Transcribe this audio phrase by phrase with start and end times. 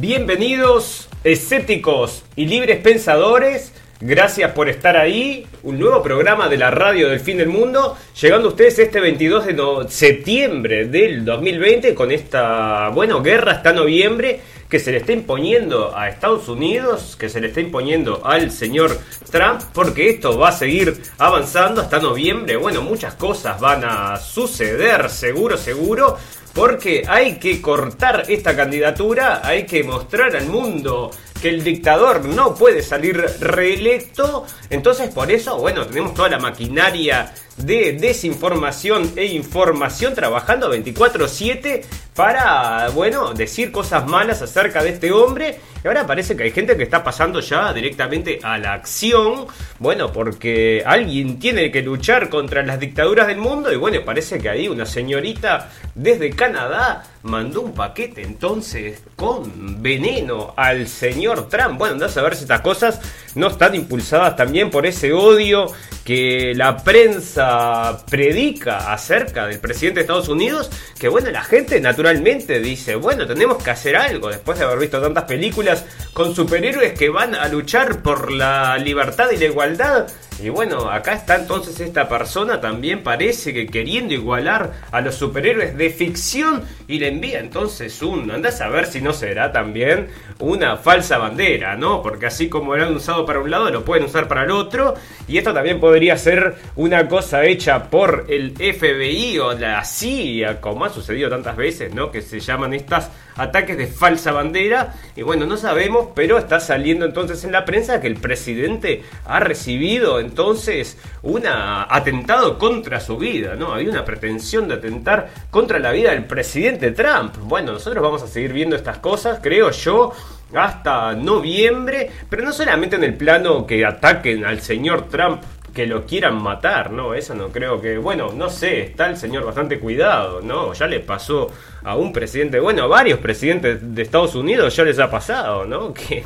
[0.00, 3.72] Bienvenidos, escépticos y libres pensadores.
[4.00, 5.46] Gracias por estar ahí.
[5.62, 7.96] Un nuevo programa de la radio del fin del mundo.
[8.20, 14.40] Llegando a ustedes este 22 de septiembre del 2020 con esta, bueno, guerra hasta noviembre
[14.68, 18.98] que se le está imponiendo a Estados Unidos, que se le está imponiendo al señor
[19.30, 22.56] Trump, porque esto va a seguir avanzando hasta noviembre.
[22.56, 26.16] Bueno, muchas cosas van a suceder, seguro, seguro
[26.54, 31.10] porque hay que cortar esta candidatura, hay que mostrar al mundo
[31.42, 34.46] que el dictador no puede salir reelecto.
[34.70, 41.84] Entonces por eso, bueno, tenemos toda la maquinaria de desinformación e información trabajando 24/7
[42.14, 45.58] para, bueno, decir cosas malas acerca de este hombre.
[45.82, 49.46] Y ahora parece que hay gente que está pasando ya directamente a la acción.
[49.78, 53.72] Bueno, porque alguien tiene que luchar contra las dictaduras del mundo.
[53.72, 60.54] Y bueno, parece que ahí una señorita desde Canadá mandó un paquete entonces con veneno
[60.56, 61.78] al señor Trump.
[61.78, 63.00] Bueno, andás a ver si estas cosas
[63.34, 65.66] no están impulsadas también por ese odio
[66.04, 72.60] que la prensa predica acerca del presidente de Estados Unidos, que bueno, la gente naturalmente
[72.60, 77.08] dice, bueno, tenemos que hacer algo después de haber visto tantas películas con superhéroes que
[77.08, 80.06] van a luchar por la libertad y la igualdad.
[80.42, 85.76] Y bueno, acá está entonces esta persona también parece que queriendo igualar a los superhéroes
[85.76, 90.08] de ficción y le envía entonces un, andás a ver si no será también
[90.40, 92.02] una falsa bandera, ¿no?
[92.02, 94.94] Porque así como lo han usado para un lado, lo pueden usar para el otro.
[95.28, 100.84] Y esto también podría ser una cosa hecha por el FBI o la CIA, como
[100.84, 102.10] ha sucedido tantas veces, ¿no?
[102.10, 104.94] Que se llaman estas ataques de falsa bandera.
[105.16, 109.40] Y bueno, no sabemos, pero está saliendo entonces en la prensa que el presidente ha
[109.40, 113.72] recibido entonces un atentado contra su vida, ¿no?
[113.72, 117.36] Había una pretensión de atentar contra la vida del presidente Trump.
[117.42, 120.12] Bueno, nosotros vamos a seguir viendo estas cosas, creo yo
[120.54, 125.42] hasta noviembre, pero no solamente en el plano que ataquen al señor Trump
[125.74, 127.14] que lo quieran matar, ¿no?
[127.14, 130.72] Eso no creo que, bueno, no sé, está el señor bastante cuidado, ¿no?
[130.72, 131.50] Ya le pasó
[131.82, 135.92] a un presidente, bueno, a varios presidentes de Estados Unidos ya les ha pasado, ¿no?
[136.04, 136.24] Que,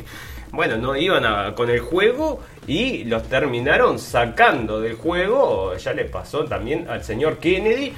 [0.51, 6.05] bueno, no iban a, con el juego y los terminaron sacando del juego, ya le
[6.05, 7.93] pasó también al señor Kennedy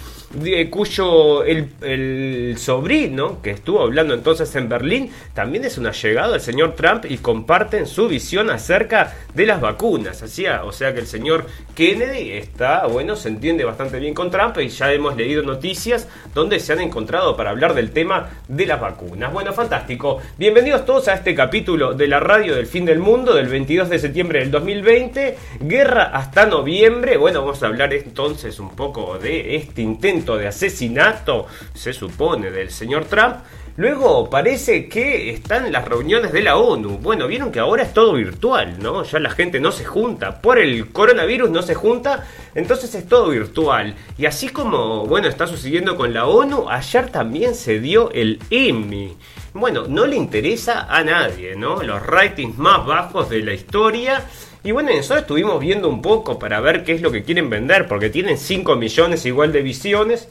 [0.69, 6.75] cuyo el, sobrino que estuvo hablando entonces en Berlín también es un allegado del señor
[6.75, 10.21] Trump y comparten su visión acerca de las vacunas.
[10.21, 14.57] Así, o sea que el señor Kennedy está, bueno, se entiende bastante bien con Trump
[14.59, 18.79] y ya hemos leído noticias donde se han encontrado para hablar del tema de las
[18.79, 19.33] vacunas.
[19.33, 20.19] Bueno, fantástico.
[20.37, 23.99] Bienvenidos todos a este capítulo de la radio del fin del mundo del 22 de
[23.99, 25.37] septiembre del 2020.
[25.61, 27.17] Guerra hasta noviembre.
[27.17, 32.69] Bueno, vamos a hablar entonces un poco de este intento de asesinato, se supone, del
[32.69, 33.37] señor Trump.
[33.77, 36.97] Luego parece que están las reuniones de la ONU.
[36.97, 39.03] Bueno, vieron que ahora es todo virtual, ¿no?
[39.03, 40.41] Ya la gente no se junta.
[40.41, 43.95] Por el coronavirus no se junta, entonces es todo virtual.
[44.17, 49.15] Y así como, bueno, está sucediendo con la ONU, ayer también se dio el Emmy.
[49.53, 51.81] Bueno, no le interesa a nadie, ¿no?
[51.81, 54.21] Los ratings más bajos de la historia.
[54.63, 57.87] Y bueno, eso estuvimos viendo un poco para ver qué es lo que quieren vender,
[57.87, 60.29] porque tienen 5 millones igual de visiones,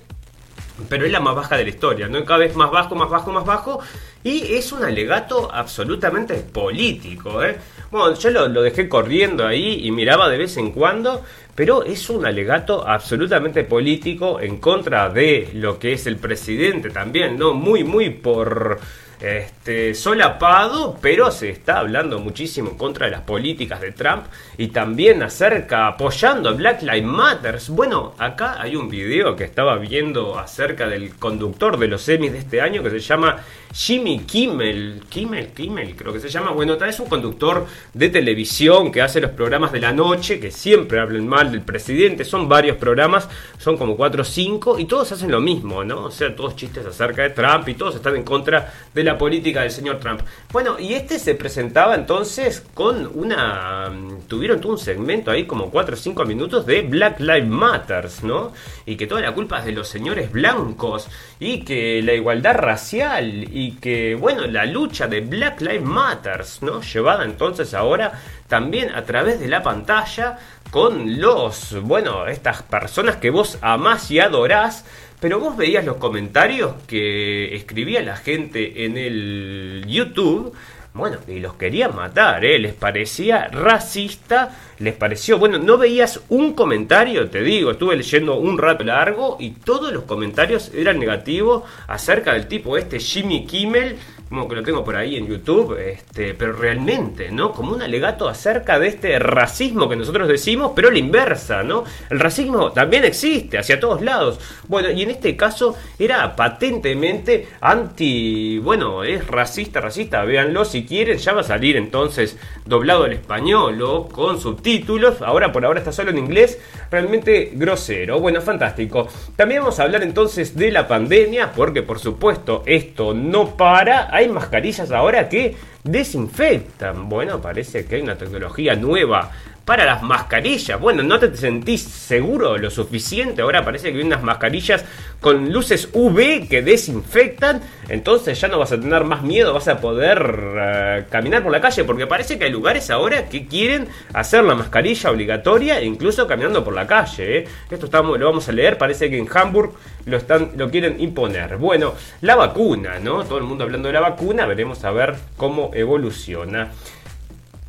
[0.89, 2.25] pero es la más baja de la historia, ¿no?
[2.25, 3.81] Cada vez más bajo, más bajo, más bajo,
[4.23, 7.57] y es un alegato absolutamente político, ¿eh?
[7.91, 11.25] Bueno, yo lo dejé corriendo ahí y miraba de vez en cuando,
[11.57, 17.37] pero es un alegato absolutamente político en contra de lo que es el presidente también,
[17.37, 17.53] ¿no?
[17.53, 18.79] Muy, muy por
[19.21, 24.25] este, solapado, pero se está hablando muchísimo contra de las políticas de Trump
[24.57, 27.59] y también acerca, apoyando a Black Lives Matter.
[27.69, 32.39] Bueno, acá hay un video que estaba viendo acerca del conductor de los semis de
[32.39, 33.37] este año que se llama
[33.73, 35.03] Jimmy Kimmel.
[35.09, 36.51] Kimmel, Kimmel, creo que se llama.
[36.53, 40.99] Bueno, es un conductor de televisión que hace los programas de la noche, que siempre
[40.99, 42.25] hablan mal del presidente.
[42.25, 43.29] Son varios programas,
[43.59, 46.05] son como 4 o 5, y todos hacen lo mismo, ¿no?
[46.05, 49.19] O sea, todos chistes acerca de Trump y todos están en contra de la la
[49.19, 50.21] política del señor Trump.
[50.53, 53.91] Bueno, y este se presentaba entonces con una...
[54.29, 58.53] Tuvieron todo un segmento ahí como 4 o 5 minutos de Black Lives Matters, ¿no?
[58.87, 61.09] Y que toda la culpa es de los señores blancos
[61.41, 66.81] y que la igualdad racial y que, bueno, la lucha de Black Lives Matters, ¿no?
[66.81, 68.13] Llevada entonces ahora
[68.47, 70.39] también a través de la pantalla
[70.71, 74.85] con los, bueno, estas personas que vos amás y adorás,
[75.21, 80.55] pero vos veías los comentarios que escribía la gente en el YouTube,
[80.93, 82.59] bueno, y los querían matar, ¿eh?
[82.59, 88.59] Les parecía racista, les pareció, bueno, no veías un comentario, te digo, estuve leyendo un
[88.59, 93.97] rato largo y todos los comentarios eran negativos acerca del tipo este Jimmy Kimmel
[94.31, 97.51] como que lo tengo por ahí en YouTube, este, pero realmente, ¿no?
[97.51, 101.83] Como un alegato acerca de este racismo que nosotros decimos, pero la inversa, ¿no?
[102.09, 104.39] El racismo también existe hacia todos lados.
[104.69, 111.19] Bueno, y en este caso era patentemente anti, bueno, es racista, racista, véanlo si quieren,
[111.19, 115.91] ya va a salir entonces doblado al español o con subtítulos, ahora por ahora está
[115.91, 118.21] solo en inglés, realmente grosero.
[118.21, 119.09] Bueno, fantástico.
[119.35, 124.29] También vamos a hablar entonces de la pandemia, porque por supuesto esto no para hay
[124.29, 127.09] mascarillas ahora que desinfectan.
[127.09, 129.31] Bueno, parece que hay una tecnología nueva
[129.65, 130.81] para las mascarillas.
[130.81, 133.43] Bueno, no te sentís seguro lo suficiente.
[133.43, 134.85] Ahora parece que hay unas mascarillas
[135.21, 137.61] con luces UV que desinfectan.
[137.89, 141.61] Entonces ya no vas a tener más miedo, vas a poder eh, caminar por la
[141.61, 141.85] calle.
[141.85, 146.75] Porque parece que hay lugares ahora que quieren hacer la mascarilla obligatoria, incluso caminando por
[146.75, 147.39] la calle.
[147.39, 147.49] ¿eh?
[147.71, 148.79] Esto lo vamos a leer.
[148.79, 149.73] Parece que en Hamburg
[150.07, 151.59] lo, están, lo quieren imponer.
[151.59, 153.25] Bueno, la vacuna, ¿no?
[153.25, 154.47] Todo el mundo hablando de la vacuna.
[154.47, 156.71] Veremos a ver cómo evoluciona.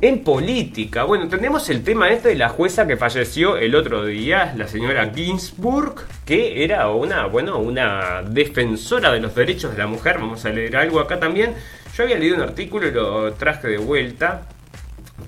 [0.04, 4.52] En política, bueno, tenemos el tema este de la jueza que falleció el otro día,
[4.56, 5.94] la señora Ginsburg,
[6.26, 10.18] que era una, bueno, una defensora de los derechos de la mujer.
[10.18, 11.54] Vamos a leer algo acá también.
[11.96, 14.42] Yo había leído un artículo y lo traje de vuelta,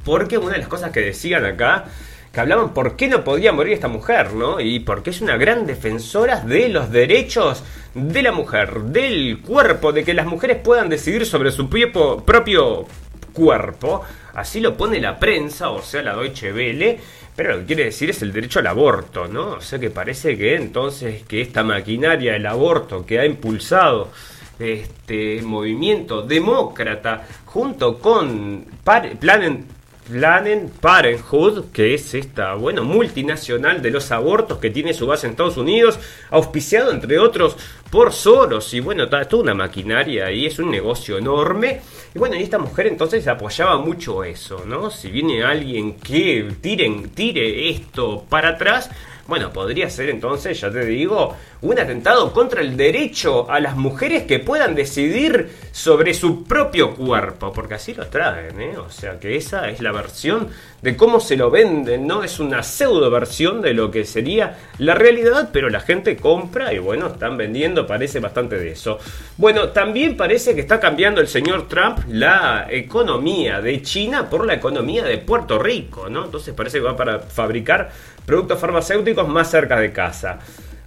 [0.04, 1.84] porque una de las cosas que decían acá
[2.32, 4.58] que hablaban por qué no podía morir esta mujer, ¿no?
[4.58, 7.62] Y porque es una gran defensora de los derechos
[7.94, 12.86] de la mujer, del cuerpo, de que las mujeres puedan decidir sobre su propio
[13.32, 14.02] cuerpo.
[14.34, 16.98] Así lo pone la prensa, o sea, la Deutsche Welle.
[17.36, 19.52] Pero lo que quiere decir es el derecho al aborto, ¿no?
[19.54, 24.10] O sea que parece que entonces que esta maquinaria del aborto que ha impulsado
[24.58, 29.66] este movimiento demócrata junto con Planen
[30.08, 35.30] Planen Parenthood, que es esta, bueno, multinacional de los abortos que tiene su base en
[35.30, 35.98] Estados Unidos,
[36.30, 37.56] auspiciado entre otros
[37.94, 41.80] por Soros, y bueno, toda una maquinaria y es un negocio enorme.
[42.12, 44.90] Y bueno, y esta mujer entonces apoyaba mucho eso, ¿no?
[44.90, 48.90] Si viene alguien que tire, tire esto para atrás,
[49.26, 54.24] bueno, podría ser entonces, ya te digo, un atentado contra el derecho a las mujeres
[54.24, 58.76] que puedan decidir sobre su propio cuerpo, porque así lo traen, ¿eh?
[58.76, 60.48] O sea que esa es la versión
[60.82, 62.22] de cómo se lo venden, ¿no?
[62.22, 66.78] Es una pseudo versión de lo que sería la realidad, pero la gente compra y
[66.78, 68.98] bueno, están vendiendo, parece bastante de eso.
[69.36, 74.54] Bueno, también parece que está cambiando el señor Trump la economía de China por la
[74.54, 76.24] economía de Puerto Rico, ¿no?
[76.24, 77.90] Entonces parece que va para fabricar
[78.26, 80.38] productos farmacéuticos más cerca de casa.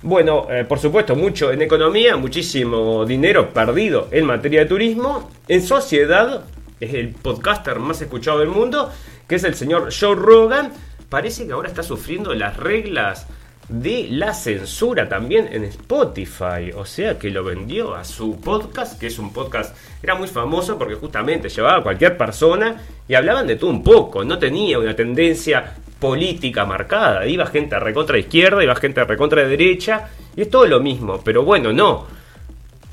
[0.03, 5.31] Bueno, eh, por supuesto, mucho en economía, muchísimo dinero perdido en materia de turismo.
[5.47, 6.43] En sociedad,
[6.79, 8.91] es el podcaster más escuchado del mundo,
[9.27, 10.71] que es el señor Joe Rogan.
[11.09, 13.27] Parece que ahora está sufriendo las reglas
[13.69, 16.71] de la censura también en Spotify.
[16.75, 20.77] O sea que lo vendió a su podcast, que es un podcast, era muy famoso
[20.77, 24.23] porque justamente llevaba a cualquier persona y hablaban de todo un poco.
[24.23, 27.25] No tenía una tendencia política marcada.
[27.25, 31.21] Iba gente recontra izquierda, iba gente recontra de derecha, y es todo lo mismo.
[31.23, 32.05] Pero bueno, no.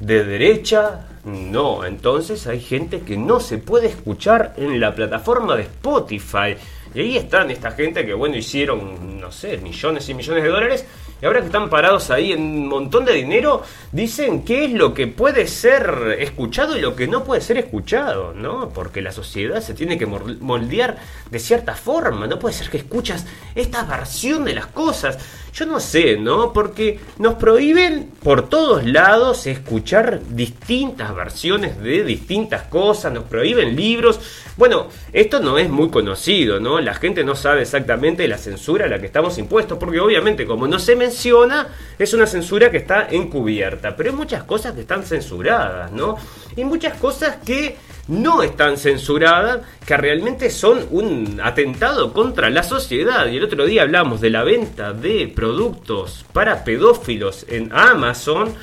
[0.04, 1.86] De derecha, no.
[1.86, 6.56] Entonces hay gente que no se puede escuchar en la plataforma de Spotify.
[6.94, 10.84] Y ahí están esta gente que, bueno, hicieron, no sé, millones y millones de dólares
[11.22, 14.92] y ahora que están parados ahí en un montón de dinero, dicen qué es lo
[14.92, 18.68] que puede ser escuchado y lo que no puede ser escuchado, ¿no?
[18.68, 20.98] Porque la sociedad se tiene que moldear
[21.30, 25.18] de cierta forma, no puede ser que escuchas esta versión de las cosas.
[25.54, 26.52] Yo no sé, ¿no?
[26.52, 34.18] Porque nos prohíben por todos lados escuchar distintas versiones de distintas cosas, nos prohíben libros.
[34.56, 36.80] Bueno, esto no es muy conocido, ¿no?
[36.80, 40.66] La gente no sabe exactamente la censura a la que estamos impuestos, porque obviamente como
[40.66, 41.68] no se menciona,
[42.00, 46.16] es una censura que está encubierta, pero hay muchas cosas que están censuradas, ¿no?
[46.56, 47.76] Y muchas cosas que
[48.08, 53.26] no están censuradas, que realmente son un atentado contra la sociedad.
[53.28, 58.54] Y el otro día hablamos de la venta de productos para pedófilos en Amazon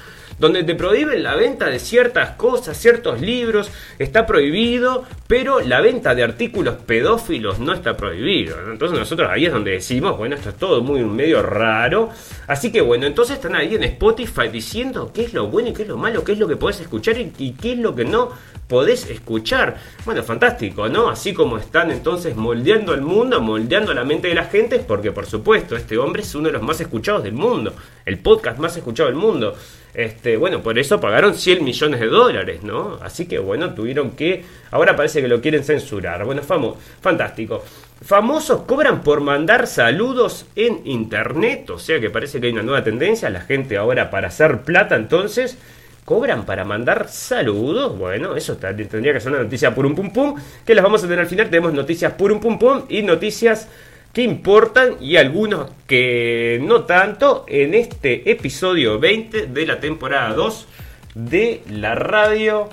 [0.41, 3.69] donde te prohíben la venta de ciertas cosas, ciertos libros,
[3.99, 8.57] está prohibido, pero la venta de artículos pedófilos no está prohibido.
[8.71, 12.09] Entonces nosotros ahí es donde decimos, bueno, esto es todo muy medio raro.
[12.47, 15.83] Así que bueno, entonces están ahí en Spotify diciendo qué es lo bueno y qué
[15.83, 18.31] es lo malo, qué es lo que podés escuchar y, qué es lo que no
[18.71, 19.75] podés escuchar.
[20.05, 21.09] Bueno, fantástico, ¿no?
[21.09, 25.25] Así como están entonces moldeando el mundo, moldeando la mente de la gente, porque por
[25.25, 27.73] supuesto, este hombre es uno de los más escuchados del mundo,
[28.05, 29.57] el podcast más escuchado del mundo.
[29.93, 32.97] Este, bueno, por eso pagaron 100 millones de dólares, ¿no?
[33.01, 34.45] Así que bueno, tuvieron que.
[34.71, 36.23] Ahora parece que lo quieren censurar.
[36.23, 37.65] Bueno, famo, fantástico.
[38.01, 42.85] Famosos cobran por mandar saludos en internet, o sea que parece que hay una nueva
[42.85, 43.29] tendencia.
[43.29, 45.57] La gente ahora para hacer plata, entonces
[46.05, 47.97] cobran para mandar saludos.
[47.97, 51.19] Bueno, eso tendría que ser una noticia purum pum pum, que las vamos a tener
[51.19, 51.49] al final.
[51.49, 53.67] Tenemos noticias purum pum pum y noticias
[54.13, 60.67] que importan y algunos que no tanto en este episodio 20 de la temporada 2
[61.15, 62.69] de la radio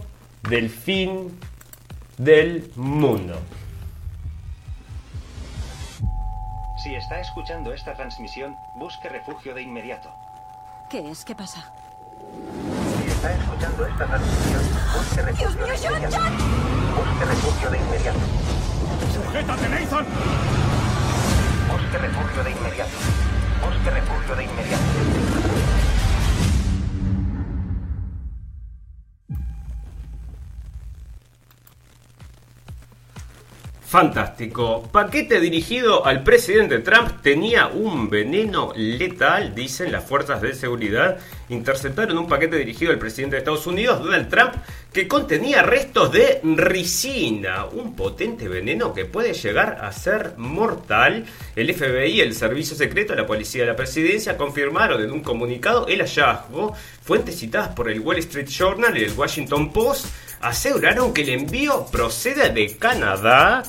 [0.48, 1.38] del fin
[2.16, 3.38] del mundo.
[6.82, 10.10] Si está escuchando esta transmisión, busque refugio de inmediato.
[10.90, 11.24] ¿Qué es?
[11.24, 11.72] ¿Qué pasa?
[13.28, 14.62] Está escuchando esta transmisión,
[14.96, 16.16] busque refugio Dios mío, de John, inmediato.
[16.16, 16.32] John.
[16.96, 18.18] Busque refugio de inmediato.
[19.12, 20.06] ¡Sujétate, Nathan!
[21.68, 22.90] Busque refugio de inmediato.
[23.60, 25.57] Busque refugio de inmediato.
[33.88, 34.86] Fantástico.
[34.92, 41.16] Paquete dirigido al presidente Trump tenía un veneno letal, dicen las fuerzas de seguridad.
[41.48, 44.52] Interceptaron un paquete dirigido al presidente de Estados Unidos, Donald Trump,
[44.92, 51.24] que contenía restos de ricina, un potente veneno que puede llegar a ser mortal.
[51.56, 56.00] El FBI, el Servicio Secreto, la Policía de la Presidencia confirmaron en un comunicado el
[56.00, 56.74] hallazgo.
[57.02, 60.08] Fuentes citadas por el Wall Street Journal y el Washington Post
[60.40, 63.62] aseguraron que el envío procede de Canadá.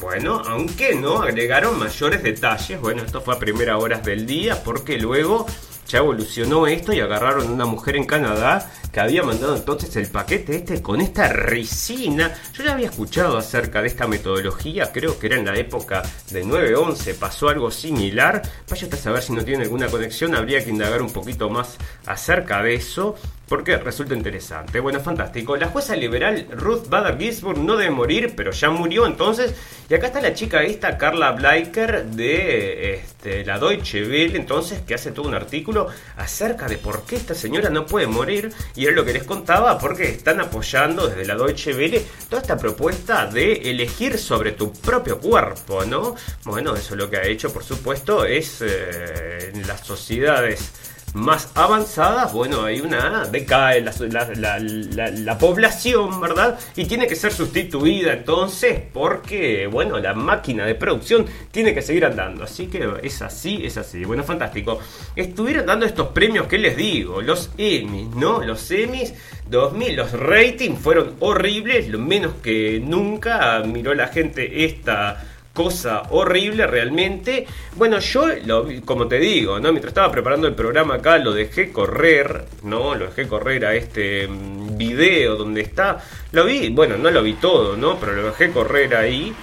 [0.00, 2.80] Bueno, aunque no agregaron mayores detalles.
[2.80, 5.46] Bueno, esto fue a primeras horas del día porque luego
[5.88, 10.08] ya evolucionó esto y agarraron a una mujer en Canadá que había mandado entonces el
[10.08, 12.32] paquete este con esta ricina.
[12.52, 16.44] Yo ya había escuchado acerca de esta metodología, creo que era en la época de
[16.44, 18.42] 9-11, pasó algo similar.
[18.68, 22.62] Vaya a saber si no tiene alguna conexión, habría que indagar un poquito más acerca
[22.62, 23.16] de eso
[23.52, 24.80] porque resulta interesante.
[24.80, 25.58] Bueno, fantástico.
[25.58, 29.54] La jueza liberal Ruth Bader Ginsburg no debe morir, pero ya murió entonces.
[29.90, 34.94] Y acá está la chica esta, Carla Bleiker, de este, la Deutsche Welle, entonces, que
[34.94, 38.50] hace todo un artículo acerca de por qué esta señora no puede morir.
[38.86, 43.26] Era lo que les contaba, porque están apoyando desde la Deutsche Welle toda esta propuesta
[43.26, 46.14] de elegir sobre tu propio cuerpo, ¿no?
[46.44, 50.72] Bueno, eso lo que ha hecho, por supuesto, es eh, en las sociedades
[51.14, 53.92] más avanzadas, bueno, hay una decae la,
[54.34, 56.58] la, la, la, población, ¿verdad?
[56.74, 62.06] Y tiene que ser sustituida entonces porque, bueno, la máquina de producción tiene que seguir
[62.06, 62.44] andando.
[62.44, 64.04] Así que es así, es así.
[64.04, 64.78] Bueno, fantástico.
[65.14, 68.42] Estuvieron dando estos premios que les digo, los Emmys, ¿no?
[68.42, 69.12] Los Emmys
[69.50, 76.66] 2000, los ratings fueron horribles, lo menos que nunca miró la gente esta cosa horrible
[76.66, 77.46] realmente.
[77.76, 79.70] Bueno, yo, lo, como te digo, ¿no?
[79.70, 82.94] mientras estaba preparando el programa acá, lo dejé correr, ¿no?
[82.94, 86.02] Lo dejé correr a este mm, video donde está.
[86.32, 87.98] Lo vi, bueno, no lo vi todo, ¿no?
[87.98, 89.34] Pero lo dejé correr ahí.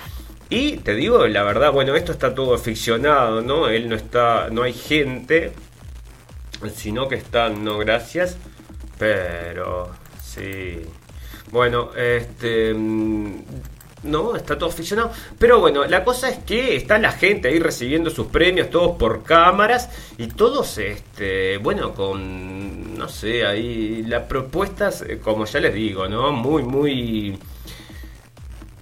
[0.49, 3.69] Y te digo la verdad, bueno, esto está todo ficcionado, ¿no?
[3.69, 5.51] Él no está, no hay gente,
[6.73, 8.37] sino que están, no, gracias.
[8.97, 9.91] Pero,
[10.23, 10.81] sí.
[11.51, 12.75] Bueno, este.
[14.03, 15.11] No, está todo ficcionado.
[15.37, 19.23] Pero bueno, la cosa es que está la gente ahí recibiendo sus premios, todos por
[19.23, 25.73] cámaras y todos, este, bueno, con, no sé, ahí las propuestas, eh, como ya les
[25.73, 26.31] digo, ¿no?
[26.31, 27.39] Muy, muy...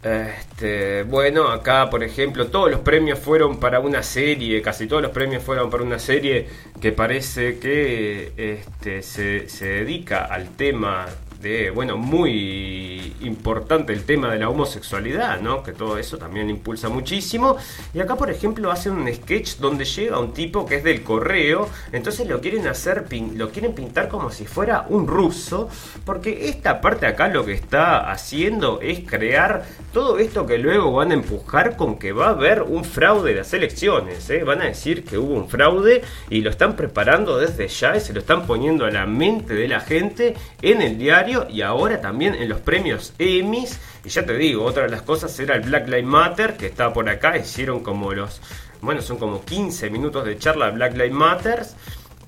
[0.04, 5.12] Este, bueno, acá por ejemplo todos los premios fueron para una serie, casi todos los
[5.12, 6.48] premios fueron para una serie
[6.80, 11.08] que parece que este, se, se dedica al tema
[11.42, 15.64] de, bueno, muy importante el tema de la homosexualidad, ¿no?
[15.64, 17.58] Que todo eso también impulsa muchísimo.
[17.94, 21.70] Y acá, por ejemplo, hacen un sketch donde llega un tipo que es del correo,
[21.92, 25.70] entonces lo quieren hacer, lo quieren pintar como si fuera un ruso,
[26.06, 31.12] porque esta parte acá lo que está haciendo es crear todo esto que luego van
[31.12, 34.44] a empujar con que va a haber un fraude de las elecciones, ¿eh?
[34.44, 38.14] Van a decir que hubo un fraude y lo están preparando desde ya y se
[38.14, 42.36] lo están poniendo a la mente de la gente en el diario y ahora también
[42.36, 43.80] en los premios Emmys.
[44.04, 46.94] Y ya te digo, otra de las cosas era el Black Lives Matter, que está
[46.94, 48.42] por acá, hicieron como los,
[48.82, 51.66] bueno, son como 15 minutos de charla Black Lives Matter.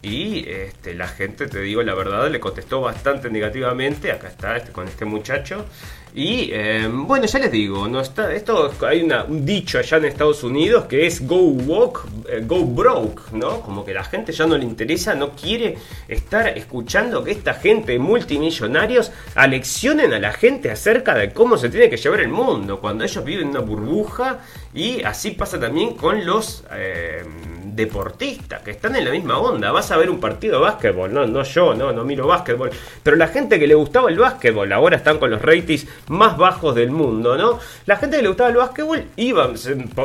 [0.02, 4.12] y este, la gente, te digo la verdad, le contestó bastante negativamente.
[4.12, 5.66] Acá está este, con este muchacho.
[6.16, 10.06] Y eh, bueno, ya les digo, no está, esto hay una, un dicho allá en
[10.06, 13.62] Estados Unidos que es go walk, eh, go broke, ¿no?
[13.62, 18.00] Como que la gente ya no le interesa, no quiere estar escuchando que esta gente
[18.00, 23.04] multimillonarios aleccionen a la gente acerca de cómo se tiene que llevar el mundo, cuando
[23.04, 24.40] ellos viven en una burbuja
[24.74, 27.24] y así pasa también con los eh,
[27.80, 29.72] deportistas que están en la misma onda.
[29.72, 32.70] Vas a ver un partido de básquetbol, no, no yo, no, no miro básquetbol,
[33.02, 36.76] pero la gente que le gustaba el básquetbol ahora están con los ratings más bajos
[36.76, 37.58] del mundo, ¿no?
[37.86, 39.50] La gente que le gustaba el básquetbol iba,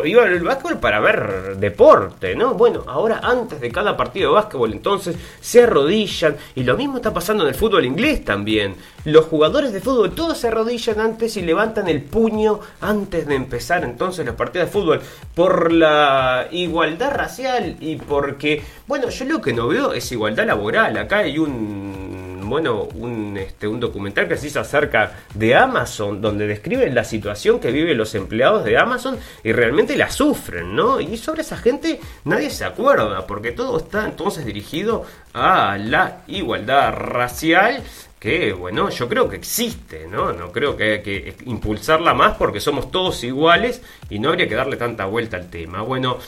[0.04, 2.54] iba al básquetbol para ver deporte, ¿no?
[2.54, 7.12] Bueno, ahora antes de cada partido de básquetbol entonces se arrodillan y lo mismo está
[7.12, 8.76] pasando en el fútbol inglés también.
[9.04, 13.82] Los jugadores de fútbol todos se arrodillan antes y levantan el puño antes de empezar
[13.82, 15.00] entonces los partidos de fútbol
[15.34, 20.96] por la igualdad racial y porque, bueno, yo lo que no veo es igualdad laboral.
[20.96, 26.46] Acá hay un bueno, un, este, un documental que se hizo acerca de Amazon, donde
[26.46, 31.00] describen la situación que viven los empleados de Amazon y realmente la sufren, ¿no?
[31.00, 36.92] Y sobre esa gente nadie se acuerda, porque todo está entonces dirigido a la igualdad
[36.92, 37.82] racial
[38.20, 40.32] que, bueno, yo creo que existe, ¿no?
[40.32, 44.54] No creo que hay que impulsarla más porque somos todos iguales y no habría que
[44.54, 45.82] darle tanta vuelta al tema.
[45.82, 46.18] Bueno,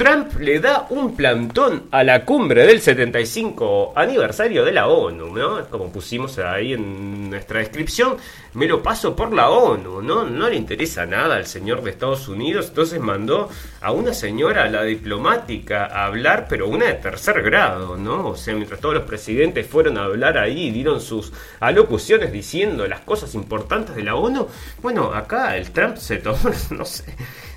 [0.00, 5.66] Trump le da un plantón a la cumbre del 75 aniversario de la ONU, ¿no?
[5.66, 8.16] Como pusimos ahí en nuestra descripción,
[8.54, 10.24] me lo paso por la ONU, ¿no?
[10.24, 13.50] No le interesa nada al señor de Estados Unidos, entonces mandó
[13.82, 18.28] a una señora, la diplomática, a hablar, pero una de tercer grado, ¿no?
[18.28, 22.88] O sea, mientras todos los presidentes fueron a hablar ahí y dieron sus alocuciones diciendo
[22.88, 24.48] las cosas importantes de la ONU,
[24.80, 26.38] bueno, acá el Trump se tomó,
[26.70, 27.04] no sé,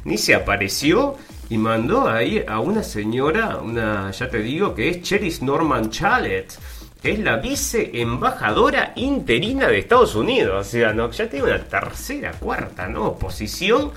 [0.04, 1.16] ni se apareció
[1.54, 6.52] y mandó ahí a una señora, una, ya te digo, que es Cheris Norman Chalet,
[7.00, 10.66] que es la vice embajadora interina de Estados Unidos.
[10.66, 11.12] O sea, ¿no?
[11.12, 13.14] ya tiene una tercera, cuarta, ¿no?
[13.20, 13.92] Posición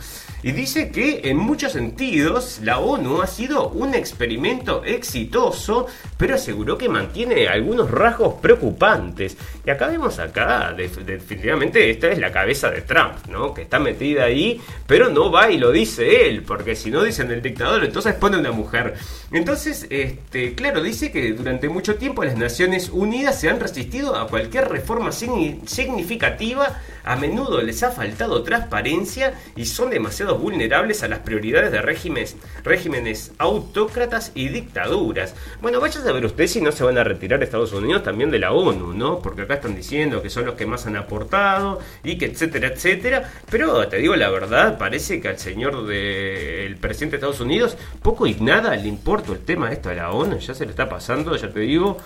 [0.47, 6.79] y dice que en muchos sentidos la ONU ha sido un experimento exitoso, pero aseguró
[6.79, 9.37] que mantiene algunos rasgos preocupantes.
[9.67, 13.53] Y acá vemos acá, definitivamente esta es la cabeza de Trump, ¿no?
[13.53, 17.29] Que está metida ahí, pero no va y lo dice él, porque si no dicen
[17.33, 18.95] el dictador, entonces pone una mujer.
[19.33, 24.29] Entonces, este, claro, dice que durante mucho tiempo las Naciones Unidas se han resistido a
[24.29, 31.21] cualquier reforma significativa, a menudo les ha faltado transparencia y son demasiado vulnerables a las
[31.21, 35.35] prioridades de regímenes, regímenes autócratas y dictaduras.
[35.61, 38.39] Bueno, vaya a ver usted si no se van a retirar Estados Unidos también de
[38.39, 39.21] la ONU, ¿no?
[39.21, 43.33] Porque acá están diciendo que son los que más han aportado y que etcétera, etcétera.
[43.51, 48.27] Pero te digo la verdad, parece que al señor del presidente de Estados Unidos poco
[48.27, 50.89] y nada le importa el tema de esto a la ONU, ya se le está
[50.89, 51.99] pasando, ya te digo,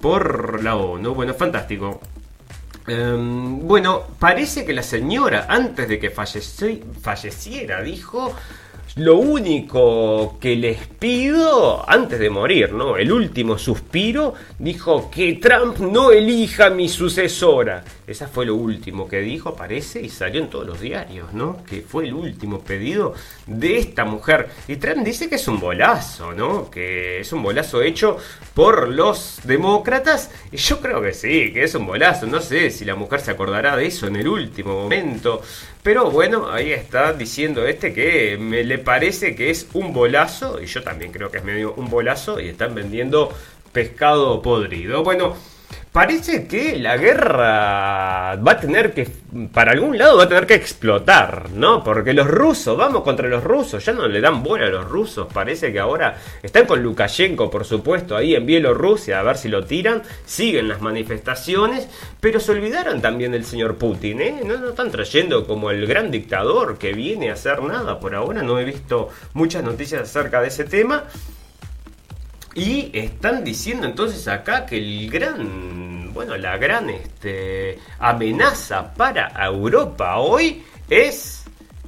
[0.00, 1.14] por la ONU.
[1.14, 2.00] Bueno, fantástico.
[2.88, 8.34] Em, bueno, parece que la señora, antes de que falleciera, dijo,
[8.96, 12.96] lo único que les pido antes de morir, ¿no?
[12.96, 17.84] El último suspiro dijo que Trump no elija mi sucesora.
[18.06, 21.64] Esa fue lo último que dijo, parece, y salió en todos los diarios, ¿no?
[21.64, 23.14] Que fue el último pedido
[23.46, 24.48] de esta mujer.
[24.68, 26.70] Y Trump dice que es un bolazo, ¿no?
[26.70, 28.16] Que es un bolazo hecho
[28.54, 30.30] por los demócratas.
[30.52, 32.26] Y yo creo que sí, que es un bolazo.
[32.26, 35.42] No sé si la mujer se acordará de eso en el último momento.
[35.82, 40.66] Pero bueno, ahí está diciendo este que me le parece que es un bolazo, y
[40.66, 43.32] yo también creo que es medio un bolazo, y están vendiendo
[43.72, 45.02] pescado podrido.
[45.02, 45.36] Bueno,
[45.96, 49.08] parece que la guerra va a tener que,
[49.50, 51.82] para algún lado va a tener que explotar, ¿no?
[51.82, 55.26] Porque los rusos, vamos contra los rusos, ya no le dan bola a los rusos,
[55.32, 59.64] parece que ahora están con Lukashenko, por supuesto, ahí en Bielorrusia, a ver si lo
[59.64, 61.88] tiran, siguen las manifestaciones,
[62.20, 64.42] pero se olvidaron también del señor Putin, ¿eh?
[64.44, 68.42] No lo están trayendo como el gran dictador que viene a hacer nada, por ahora
[68.42, 71.04] no he visto muchas noticias acerca de ese tema.
[72.56, 80.16] Y están diciendo entonces acá que el gran, bueno, la gran este, amenaza para Europa
[80.16, 81.45] hoy es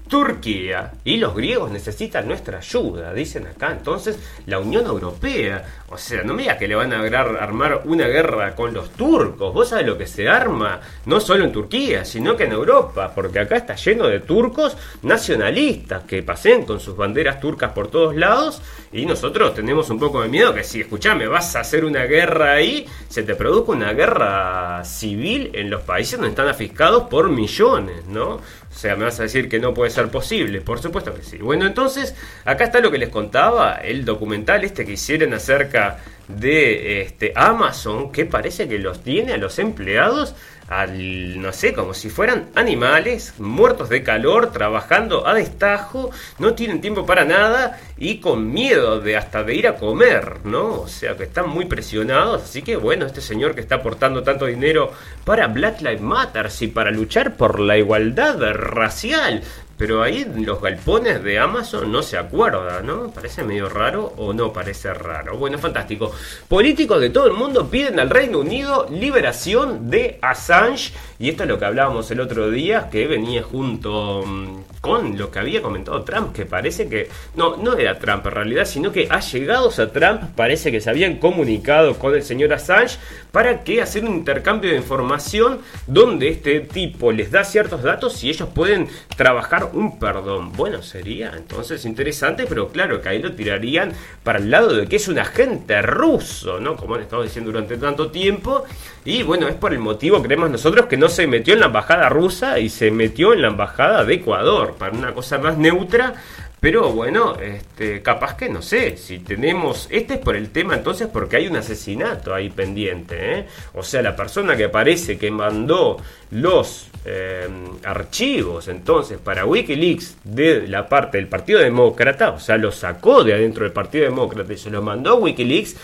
[0.09, 3.71] Turquía y los griegos necesitan nuestra ayuda, dicen acá.
[3.71, 8.55] Entonces, la Unión Europea, o sea, no me que le van a armar una guerra
[8.55, 9.53] con los turcos.
[9.53, 13.41] Vos sabés lo que se arma, no solo en Turquía, sino que en Europa, porque
[13.41, 18.63] acá está lleno de turcos nacionalistas que pasen con sus banderas turcas por todos lados.
[18.93, 22.53] Y nosotros tenemos un poco de miedo que si, escuchame, vas a hacer una guerra
[22.53, 28.07] ahí, se te produzca una guerra civil en los países donde están afiscados por millones,
[28.07, 28.41] ¿no?
[28.71, 30.61] O sea, me vas a decir que no puede ser posible.
[30.61, 31.39] Por supuesto que sí.
[31.39, 37.03] Bueno, entonces, acá está lo que les contaba, el documental este que hicieron acerca de
[37.03, 40.35] este, Amazon, que parece que los tiene a los empleados
[40.69, 46.81] al, no sé, como si fueran animales muertos de calor, trabajando a destajo, no tienen
[46.81, 50.83] tiempo para nada y con miedo de hasta de ir a comer, ¿no?
[50.83, 54.47] O sea que están muy presionados, así que bueno, este señor que está aportando tanto
[54.47, 54.93] dinero
[55.25, 59.43] para Black Lives Matter y para luchar por la igualdad racial,
[59.79, 63.11] pero ahí los galpones de Amazon no se acuerda, ¿no?
[63.11, 65.39] Parece medio raro o no parece raro.
[65.39, 66.13] Bueno, fantástico.
[66.49, 70.93] Políticos de todo el mundo piden al Reino Unido liberación de Assange.
[71.21, 75.33] Y esto es lo que hablábamos el otro día, que venía junto mm, con lo
[75.33, 77.09] que había comentado Trump, que parece que...
[77.35, 81.17] No, no era Trump en realidad, sino que allegados a Trump parece que se habían
[81.17, 82.99] comunicado con el señor Assange
[83.33, 88.31] para que hacer un intercambio de información donde este tipo les da ciertos datos y
[88.31, 90.53] ellos pueden trabajar un perdón.
[90.53, 94.97] Bueno, sería entonces interesante, pero claro que ahí lo tirarían para el lado de que
[94.97, 96.77] es un agente ruso, ¿no?
[96.77, 98.65] Como han estado diciendo durante tanto tiempo.
[99.05, 102.09] Y bueno, es por el motivo, creemos nosotros, que no se metió en la embajada
[102.09, 106.15] rusa y se metió en la embajada de Ecuador, para una cosa más neutra
[106.61, 111.07] pero bueno, este, capaz que no sé, si tenemos, este es por el tema entonces
[111.07, 113.47] porque hay un asesinato ahí pendiente, ¿eh?
[113.75, 115.99] o sea, la persona que parece que mandó
[116.33, 117.49] los eh,
[117.85, 123.35] archivos entonces para Wikileaks de la parte del Partido Demócrata, o sea, lo sacó de
[123.35, 125.77] adentro del Partido Demócrata y se lo mandó a Wikileaks,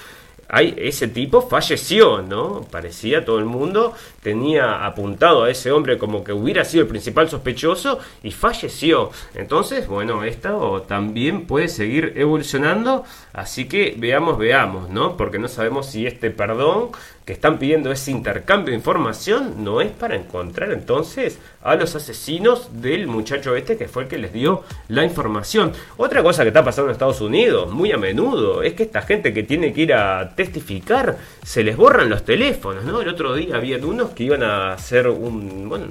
[0.77, 2.67] ese tipo falleció, ¿no?
[2.71, 7.29] Parecía todo el mundo tenía apuntado a ese hombre como que hubiera sido el principal
[7.29, 9.11] sospechoso y falleció.
[9.35, 15.19] Entonces, bueno, esto también puede seguir evolucionando, así que veamos, veamos, ¿no?
[15.19, 16.91] Porque no sabemos si este perdón
[17.25, 22.83] que están pidiendo ese intercambio de información no es para encontrar entonces a los asesinos
[22.83, 25.73] del muchacho este que fue el que les dio la información.
[25.97, 29.33] Otra cosa que está pasando en Estados Unidos muy a menudo es que esta gente
[29.33, 33.01] que tiene que ir a testificar se les borran los teléfonos, ¿no?
[33.01, 35.87] El otro día había unos que iban a hacer un, bueno,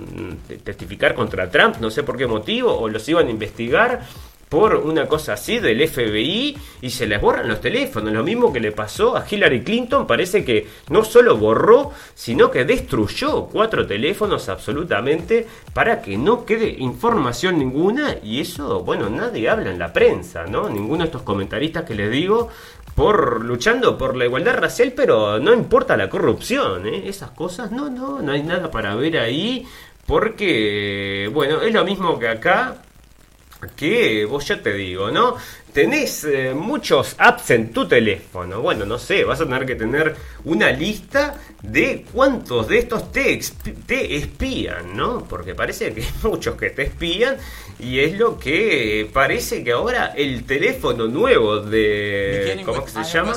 [0.63, 4.01] testificar contra Trump, no sé por qué motivo, o los iban a investigar
[4.53, 8.13] por una cosa así del FBI y se les borran los teléfonos.
[8.13, 12.63] Lo mismo que le pasó a Hillary Clinton, parece que no solo borró, sino que
[12.63, 19.71] destruyó cuatro teléfonos absolutamente para que no quede información ninguna y eso, bueno, nadie habla
[19.71, 20.69] en la prensa, ¿no?
[20.69, 22.49] Ninguno de estos comentaristas que les digo
[22.95, 27.03] por luchando por la igualdad racial, pero no importa la corrupción, ¿eh?
[27.07, 29.65] esas cosas, no, no, no hay nada para ver ahí,
[30.05, 32.77] porque, bueno, es lo mismo que acá,
[33.75, 35.37] que vos ya te digo, ¿no?
[35.71, 38.61] Tenés eh, muchos apps en tu teléfono.
[38.61, 43.39] Bueno, no sé, vas a tener que tener una lista de cuántos de estos te,
[43.87, 45.25] te espían, ¿no?
[45.27, 47.37] Porque parece que hay muchos que te espían
[47.79, 52.61] y es lo que parece que ahora el teléfono nuevo de...
[52.65, 53.35] ¿Cómo se llama?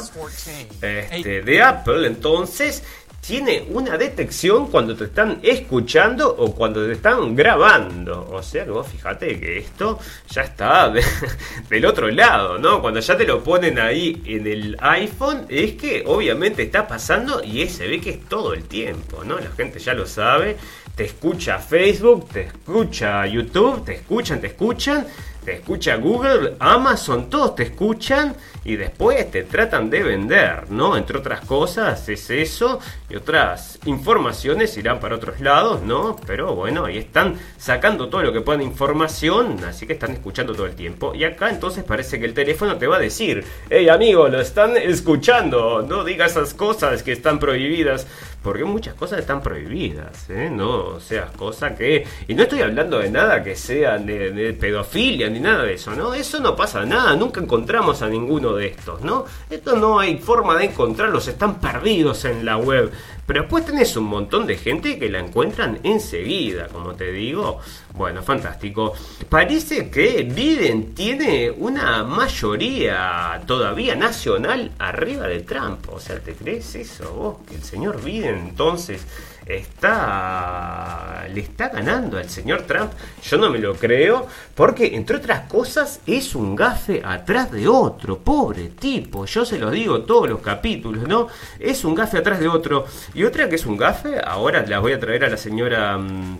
[0.83, 2.83] Este, de Apple, entonces
[3.27, 8.29] tiene una detección cuando te están escuchando o cuando te están grabando.
[8.31, 9.99] O sea que vos fíjate que esto
[10.31, 10.93] ya está
[11.69, 12.81] del otro lado, ¿no?
[12.81, 17.67] Cuando ya te lo ponen ahí en el iPhone, es que obviamente está pasando y
[17.69, 19.39] se ve que es todo el tiempo, ¿no?
[19.39, 20.57] La gente ya lo sabe.
[20.95, 25.07] Te escucha Facebook, te escucha YouTube, te escuchan, te escuchan
[25.47, 28.35] te escucha Google, Amazon, todos te escuchan
[28.65, 30.97] y después te tratan de vender, ¿no?
[30.97, 36.17] Entre otras cosas es eso y otras informaciones irán para otros lados, ¿no?
[36.27, 40.67] Pero bueno, ahí están sacando todo lo que puedan información, así que están escuchando todo
[40.67, 41.15] el tiempo.
[41.15, 44.77] Y acá entonces parece que el teléfono te va a decir, hey amigo, lo están
[44.77, 48.07] escuchando, no digas esas cosas que están prohibidas
[48.47, 50.49] porque muchas cosas están prohibidas, ¿eh?
[50.53, 52.07] No, o sea, cosas que...
[52.29, 56.15] Y no estoy hablando de nada que sea de, pedofilia ni nada de eso, ¿no?
[56.15, 59.25] Eso no pasa nada, nunca encontramos a ninguno de estos, ¿no?
[59.51, 62.93] Esto no hay forma de encontrarlos, están perdidos en la web.
[63.27, 67.61] Pero después tenés un montón de gente que la encuentran enseguida, como te digo.
[67.95, 68.93] Bueno, fantástico.
[69.29, 75.89] Parece que Biden tiene una mayoría todavía nacional arriba de Trump.
[75.91, 77.37] O sea, ¿te crees eso vos?
[77.49, 79.05] Que el señor Biden entonces
[79.47, 82.93] está le está ganando al señor Trump.
[83.23, 88.19] Yo no me lo creo, porque entre otras cosas es un gafe atrás de otro,
[88.19, 89.27] pobre tipo.
[89.27, 91.29] Yo se lo digo todos los capítulos, ¿no?
[91.59, 92.87] Es un gafe atrás de otro.
[93.15, 96.39] Y otra que es un gafe, ahora la voy a traer a la señora mm,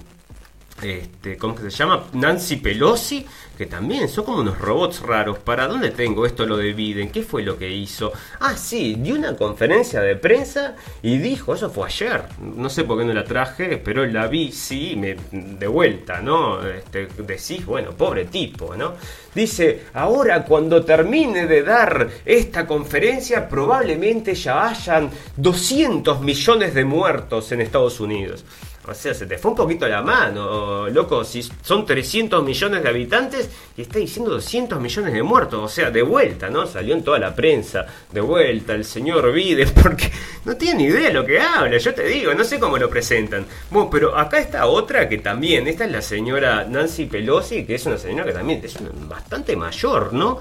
[0.83, 2.05] este, ¿cómo que se llama?
[2.13, 5.39] Nancy Pelosi, que también son como unos robots raros.
[5.39, 7.11] ¿Para dónde tengo esto lo de Biden?
[7.11, 8.13] ¿Qué fue lo que hizo?
[8.41, 12.99] Ah, sí, dio una conferencia de prensa y dijo, eso fue ayer, no sé por
[12.99, 15.01] qué no la traje, pero la vi, sí,
[15.33, 16.67] de vuelta, ¿no?
[16.67, 18.95] Este, decís, bueno, pobre tipo, ¿no?
[19.35, 27.53] Dice, ahora cuando termine de dar esta conferencia, probablemente ya hayan 200 millones de muertos
[27.53, 28.45] en Estados Unidos.
[28.89, 31.25] O sea, se te fue un poquito la mano, loco.
[31.25, 35.61] Si son 300 millones de habitantes y está diciendo 200 millones de muertos.
[35.63, 36.67] O sea, de vuelta, ¿no?
[36.67, 37.87] Salió en toda la prensa.
[38.13, 40.11] De vuelta el señor Biden, porque
[40.45, 41.77] no tiene ni idea de lo que habla.
[41.79, 43.45] Yo te digo, no sé cómo lo presentan.
[43.71, 45.67] Bueno, pero acá está otra que también.
[45.67, 48.77] Esta es la señora Nancy Pelosi, que es una señora que también es
[49.09, 50.39] bastante mayor, ¿no?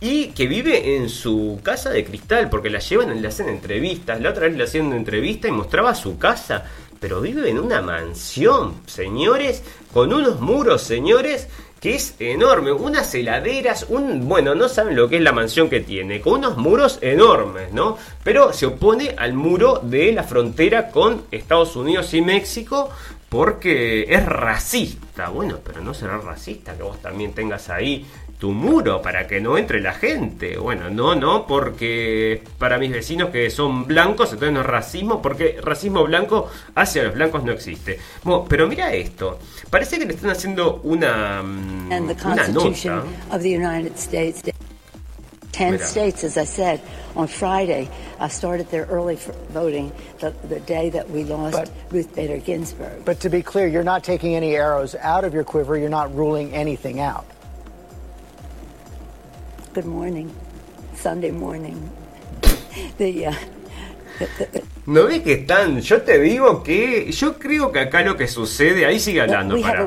[0.00, 4.20] y que vive en su casa de cristal, porque la llevan y le hacen entrevistas.
[4.20, 6.64] La otra vez le hacían una entrevista y mostraba su casa
[7.00, 11.48] pero vive en una mansión, señores, con unos muros, señores,
[11.80, 15.80] que es enorme, unas heladeras, un, bueno, no saben lo que es la mansión que
[15.80, 17.96] tiene, con unos muros enormes, ¿no?
[18.24, 22.90] Pero se opone al muro de la frontera con Estados Unidos y México
[23.28, 25.28] porque es racista.
[25.28, 28.06] Bueno, pero no será racista que vos también tengas ahí
[28.38, 30.56] tu muro para que no entre la gente.
[30.56, 35.58] Bueno, no, no, porque para mis vecinos que son blancos, entonces no es racismo, porque
[35.62, 37.98] racismo blanco hacia los blancos no existe.
[38.22, 39.38] Bueno, pero mira esto,
[39.70, 43.36] parece que le están haciendo una, mm, And the una Constitution nota.
[43.36, 44.42] of the United States.
[45.50, 45.84] Ten Mira.
[45.86, 46.80] states, as I said,
[47.16, 47.88] on Friday,
[48.20, 49.18] I started their early
[49.52, 53.04] voting the, the day that we lost But- Ruth Bader Ginsburg.
[53.04, 55.76] But to be clear, you're not taking any arrows out of your quiver.
[55.76, 57.24] You're not ruling anything out.
[59.78, 60.28] Good morning,
[60.96, 61.76] Sunday morning.
[62.98, 63.34] The, uh,
[64.86, 65.80] ¿No ves que están?
[65.80, 69.86] Yo te digo que yo creo que acá lo que sucede, ahí sigue hablando, para.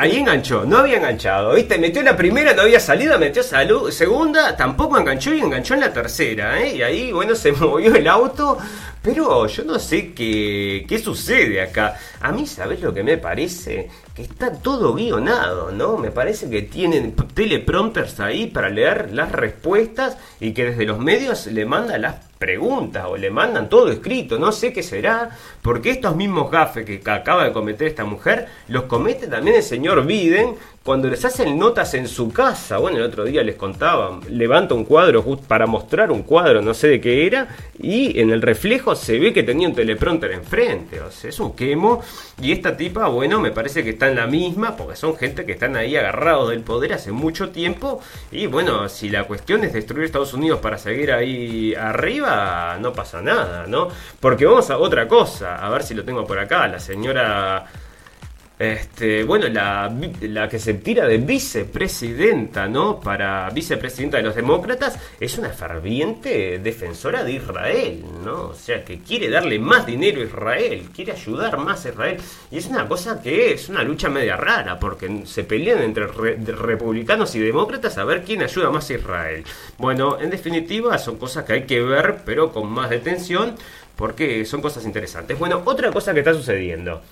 [0.00, 1.78] Ahí enganchó, no había enganchado, ¿viste?
[1.78, 5.92] Metió la primera, no había salido, metió salud, segunda, tampoco enganchó y enganchó en la
[5.92, 6.78] tercera, ¿eh?
[6.78, 8.58] Y ahí, bueno, se movió el auto,
[9.00, 11.96] pero yo no sé qué, qué sucede acá.
[12.20, 13.88] A mí, ¿sabes lo que me parece?
[14.14, 15.96] Que está todo guionado, ¿no?
[15.96, 21.46] Me parece que tienen teleprompters ahí para leer las respuestas y que desde los medios
[21.46, 25.30] le mandan las preguntas o le mandan todo escrito, no sé qué será,
[25.62, 30.04] porque estos mismos gafes que acaba de cometer esta mujer, los comete también el señor
[30.04, 32.78] Biden cuando les hacen notas en su casa.
[32.78, 36.88] Bueno, el otro día les contaba, levanta un cuadro para mostrar un cuadro, no sé
[36.88, 41.10] de qué era, y en el reflejo se ve que tenía un teleprompter enfrente, o
[41.10, 42.02] sea, es un quemo,
[42.40, 45.52] y esta tipa, bueno, me parece que está en la misma, porque son gente que
[45.52, 50.06] están ahí agarrados del poder hace mucho tiempo, y bueno, si la cuestión es destruir
[50.06, 53.88] Estados Unidos para seguir ahí arriba, no pasa nada, ¿no?
[54.18, 57.66] Porque vamos a otra cosa, a ver si lo tengo por acá, la señora...
[58.62, 63.00] Este, bueno, la, que se tira de vicepresidenta, ¿no?
[63.00, 68.50] Para vicepresidenta de los demócratas, es una ferviente defensora de Israel, ¿no?
[68.50, 72.18] O sea, que quiere darle más dinero a Israel, quiere ayudar más a Israel.
[72.52, 77.34] Y es una cosa que es una lucha media rara, porque se pelean entre republicanos
[77.34, 79.42] y demócratas a ver quién ayuda más a Israel.
[79.76, 83.56] Bueno, en definitiva, son cosas que hay que ver, pero con más detención,
[83.96, 85.36] porque son cosas interesantes.
[85.36, 87.02] Bueno, otra cosa que está sucediendo.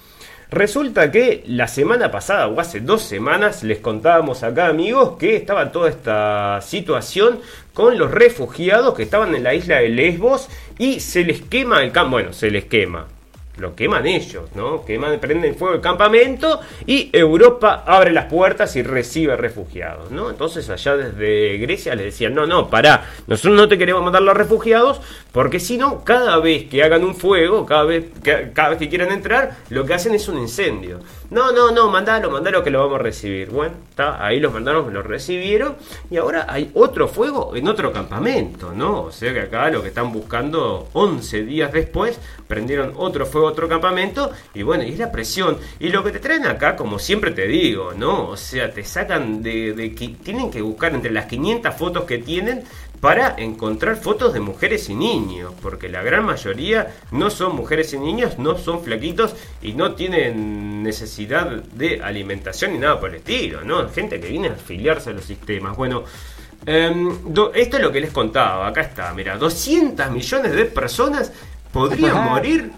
[0.50, 5.70] Resulta que la semana pasada, o hace dos semanas, les contábamos acá, amigos, que estaba
[5.70, 7.38] toda esta situación
[7.72, 11.92] con los refugiados que estaban en la isla de Lesbos y se les quema el
[11.92, 12.12] campo.
[12.12, 13.06] Bueno, se les quema.
[13.60, 14.84] Lo queman ellos, ¿no?
[14.84, 20.30] Queman, prenden fuego el campamento y Europa abre las puertas y recibe refugiados, ¿no?
[20.30, 24.36] Entonces allá desde Grecia les decían, no, no, pará, nosotros no te queremos mandar los
[24.36, 25.00] refugiados
[25.32, 28.06] porque si no, cada vez que hagan un fuego, cada vez
[28.54, 31.00] cada vez que quieran entrar, lo que hacen es un incendio.
[31.30, 33.50] No, no, no, mandalo, mandalo que lo vamos a recibir.
[33.50, 35.76] Bueno, está, ahí los mandaron, los recibieron
[36.10, 39.02] y ahora hay otro fuego en otro campamento, ¿no?
[39.02, 43.68] O sea que acá lo que están buscando 11 días después, prendieron otro fuego, otro
[43.68, 45.56] campamento y bueno, y es la presión.
[45.78, 48.30] Y lo que te traen acá, como siempre te digo, ¿no?
[48.30, 52.18] O sea, te sacan de, de que tienen que buscar entre las 500 fotos que
[52.18, 52.64] tienen
[53.00, 57.98] para encontrar fotos de mujeres y niños, porque la gran mayoría no son mujeres y
[57.98, 63.62] niños, no son flaquitos y no tienen necesidad de alimentación ni nada por el estilo,
[63.64, 63.88] ¿no?
[63.88, 65.76] Gente que viene a afiliarse a los sistemas.
[65.76, 66.04] Bueno,
[66.66, 71.32] em, do- esto es lo que les contaba, acá está, mira, 200 millones de personas
[71.72, 72.70] podrían morir.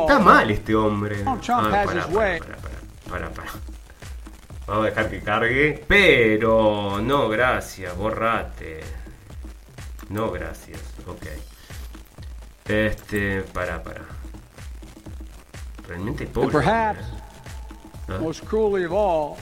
[0.00, 1.16] Está mal este hombre.
[1.26, 2.40] Ah, pará, his pará, way.
[4.70, 5.84] Vamos a dejar que cargue.
[5.88, 8.80] Pero no, gracias, borrate.
[10.10, 10.80] No, gracias.
[11.08, 11.26] Ok.
[12.68, 14.02] Este, para, para.
[15.88, 16.52] Realmente pobre.
[16.52, 17.00] perhaps,
[18.06, 18.20] Huh?
[18.20, 19.38] most cruelly of all,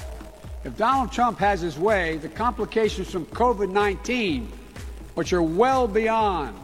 [0.65, 4.51] if Donald Trump has his way, the complications from COVID 19,
[5.15, 6.57] which are well beyond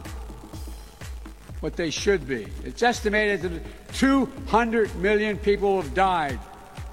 [1.61, 3.61] what they should be, it's estimated that
[3.93, 6.39] 200 million people have died,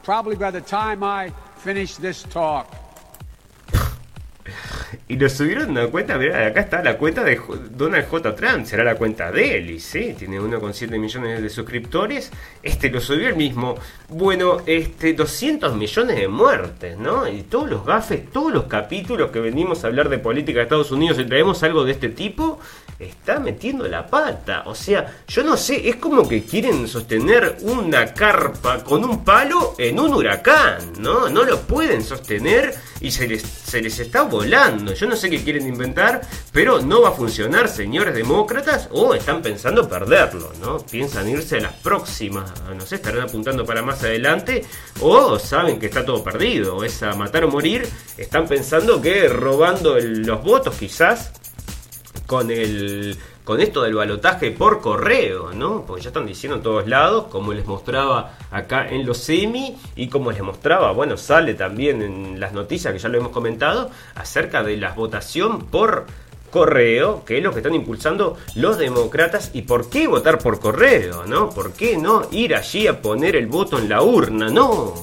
[0.02, 1.32] probably by the time I
[1.62, 2.81] finish this talk.
[5.09, 8.35] Y lo subieron una cuenta, mirá, acá está la cuenta de Donald J.
[8.35, 12.31] Trump, será la cuenta de él, y sí, tiene 1,7 millones de suscriptores.
[12.62, 13.76] Este lo subió él mismo.
[14.09, 17.28] Bueno, este 200 millones de muertes, ¿no?
[17.28, 20.90] Y todos los gafes, todos los capítulos que venimos a hablar de política de Estados
[20.90, 22.59] Unidos y traemos algo de este tipo,
[22.98, 24.62] está metiendo la pata.
[24.66, 29.74] O sea, yo no sé, es como que quieren sostener una carpa con un palo
[29.78, 31.28] en un huracán, ¿no?
[31.28, 34.92] No lo pueden sostener y se les, se les está volando.
[34.94, 39.42] Yo no sé qué quieren inventar, pero no va a funcionar, señores demócratas, o están
[39.42, 40.78] pensando perderlo, ¿no?
[40.78, 44.64] Piensan irse a las próximas, no sé, estarán apuntando para más adelante,
[45.00, 49.28] o saben que está todo perdido, o es a matar o morir, están pensando que
[49.28, 51.30] robando el- los votos quizás
[52.26, 55.85] con el con esto del balotaje por correo, ¿no?
[55.87, 60.09] Porque ya están diciendo en todos lados, como les mostraba acá en los semi y
[60.09, 64.62] como les mostraba, bueno, sale también en las noticias que ya lo hemos comentado, acerca
[64.62, 66.07] de la votación por
[66.50, 71.24] correo, que es lo que están impulsando los demócratas y por qué votar por correo,
[71.26, 71.50] ¿no?
[71.50, 74.50] ¿Por qué no ir allí a poner el voto en la urna?
[74.50, 74.94] No,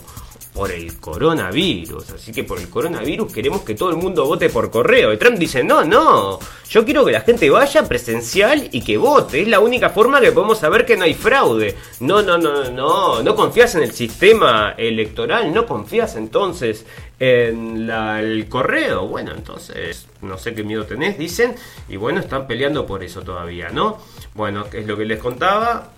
[0.60, 2.10] por el coronavirus.
[2.10, 5.14] Así que por el coronavirus queremos que todo el mundo vote por correo.
[5.14, 6.38] Y Trump dice, no, no,
[6.70, 9.42] yo quiero que la gente vaya presencial y que vote.
[9.42, 11.78] Es la única forma que podemos saber que no hay fraude.
[12.02, 16.86] No, no, no, no, no, confías en el sistema electoral, no confías entonces
[17.22, 19.08] en el correo.
[19.08, 21.56] Bueno, entonces, no sé qué miedo tenés, dicen.
[21.88, 23.98] Y bueno, están peleando por eso todavía, ¿no?
[24.34, 25.94] Bueno, es lo que les contaba.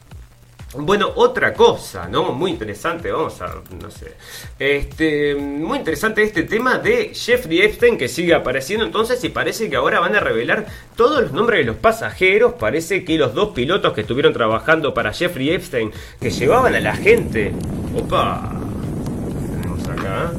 [0.73, 2.31] Bueno, otra cosa, ¿no?
[2.31, 4.15] Muy interesante, vamos a, no sé.
[4.57, 9.75] Este, muy interesante este tema de Jeffrey Epstein que sigue apareciendo entonces y parece que
[9.75, 12.53] ahora van a revelar todos los nombres de los pasajeros.
[12.53, 16.95] Parece que los dos pilotos que estuvieron trabajando para Jeffrey Epstein, que llevaban a la
[16.95, 17.51] gente.
[17.93, 18.53] Opa,
[19.51, 20.31] tenemos acá.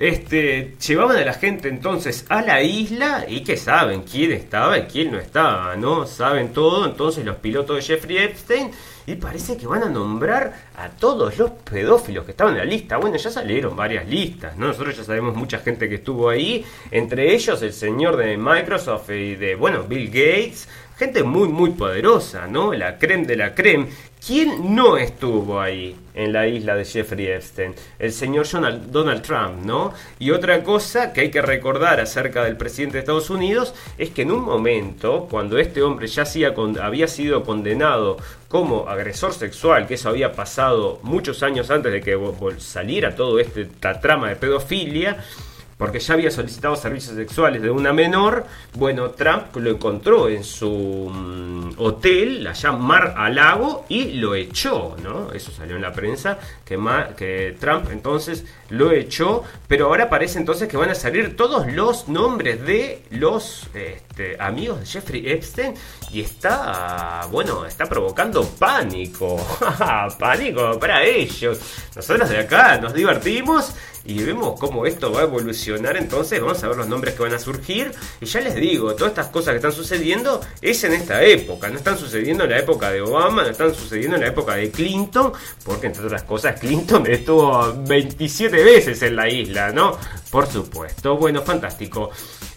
[0.00, 4.82] Este, llevaban a la gente entonces a la isla y que saben quién estaba y
[4.84, 6.06] quién no estaba, ¿no?
[6.06, 8.70] Saben todo, entonces los pilotos de Jeffrey Epstein
[9.06, 12.96] y parece que van a nombrar a todos los pedófilos que estaban en la lista.
[12.96, 14.68] Bueno, ya salieron varias listas, ¿no?
[14.68, 19.34] Nosotros ya sabemos mucha gente que estuvo ahí, entre ellos el señor de Microsoft y
[19.34, 20.66] de, bueno, Bill Gates,
[21.00, 22.74] gente muy, muy poderosa, ¿no?
[22.74, 23.88] La creme de la creme.
[24.24, 27.74] ¿Quién no estuvo ahí en la isla de Jeffrey Epstein?
[27.98, 28.46] El señor
[28.90, 29.94] Donald, Trump, ¿no?
[30.18, 34.22] Y otra cosa que hay que recordar acerca del presidente de Estados Unidos es que
[34.22, 36.24] en un momento, cuando este hombre ya
[36.82, 42.18] había sido condenado como agresor sexual, que eso había pasado muchos años antes de que
[42.58, 45.16] saliera todo este esta trama de pedofilia,
[45.80, 51.10] porque ya había solicitado servicios sexuales de una menor, bueno, Trump lo encontró en su
[51.10, 55.32] mm, hotel, allá Mar a Lago, y lo echó, ¿no?
[55.32, 60.76] Eso salió en la prensa, que, Trump entonces lo echó, pero ahora parece entonces que
[60.76, 65.72] van a salir todos los nombres de los este, amigos de Jeffrey Epstein,
[66.12, 69.38] y está, bueno, está provocando pánico,
[70.18, 71.58] pánico para ellos.
[71.96, 73.72] Nosotros de acá nos divertimos
[74.04, 77.34] y vemos cómo esto va a evolucionar entonces, vamos a ver los nombres que van
[77.34, 81.22] a surgir y ya les digo, todas estas cosas que están sucediendo es en esta
[81.22, 84.56] época, no están sucediendo en la época de Obama, no están sucediendo en la época
[84.56, 85.32] de Clinton,
[85.64, 89.96] porque entre otras cosas Clinton estuvo 27 veces en la isla, ¿no?
[90.30, 92.10] Por supuesto, bueno, fantástico.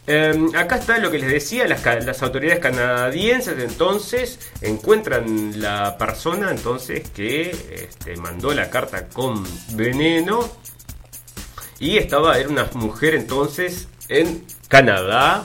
[0.05, 7.09] Eh, acá está lo que les decía, las autoridades canadienses entonces encuentran la persona entonces
[7.09, 9.45] que este, mandó la carta con
[9.75, 10.49] veneno
[11.83, 15.43] y estaba, era una mujer entonces en Canadá.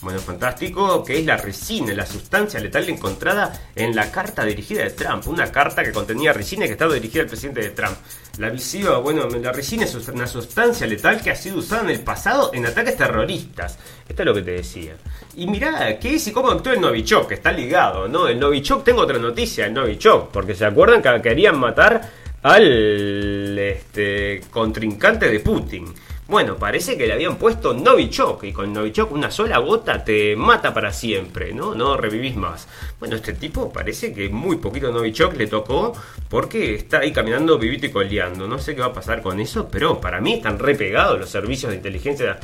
[0.00, 4.90] Bueno, fantástico, que es la resina, la sustancia letal encontrada en la carta dirigida de
[4.90, 5.26] Trump.
[5.28, 7.96] Una carta que contenía resina y que estaba dirigida al presidente de Trump.
[8.38, 12.00] La visiva, bueno, la resina es una sustancia letal que ha sido usada en el
[12.00, 13.78] pasado en ataques terroristas.
[14.08, 14.96] Esto es lo que te decía.
[15.36, 17.28] Y mirá, ¿qué es y cómo actúa el Novichok?
[17.28, 18.26] Que está ligado, ¿no?
[18.26, 24.42] El Novichok, tengo otra noticia, el Novichok, porque se acuerdan que querían matar al este,
[24.50, 25.86] contrincante de Putin.
[26.26, 30.72] Bueno, parece que le habían puesto Novichok y con Novichok una sola gota te mata
[30.72, 31.74] para siempre, ¿no?
[31.74, 32.66] No revivís más.
[32.98, 35.94] Bueno, este tipo parece que muy poquito Novichok le tocó
[36.28, 38.46] porque está ahí caminando vivito y coleando.
[38.46, 41.70] No sé qué va a pasar con eso, pero para mí están repegados los servicios
[41.70, 42.38] de inteligencia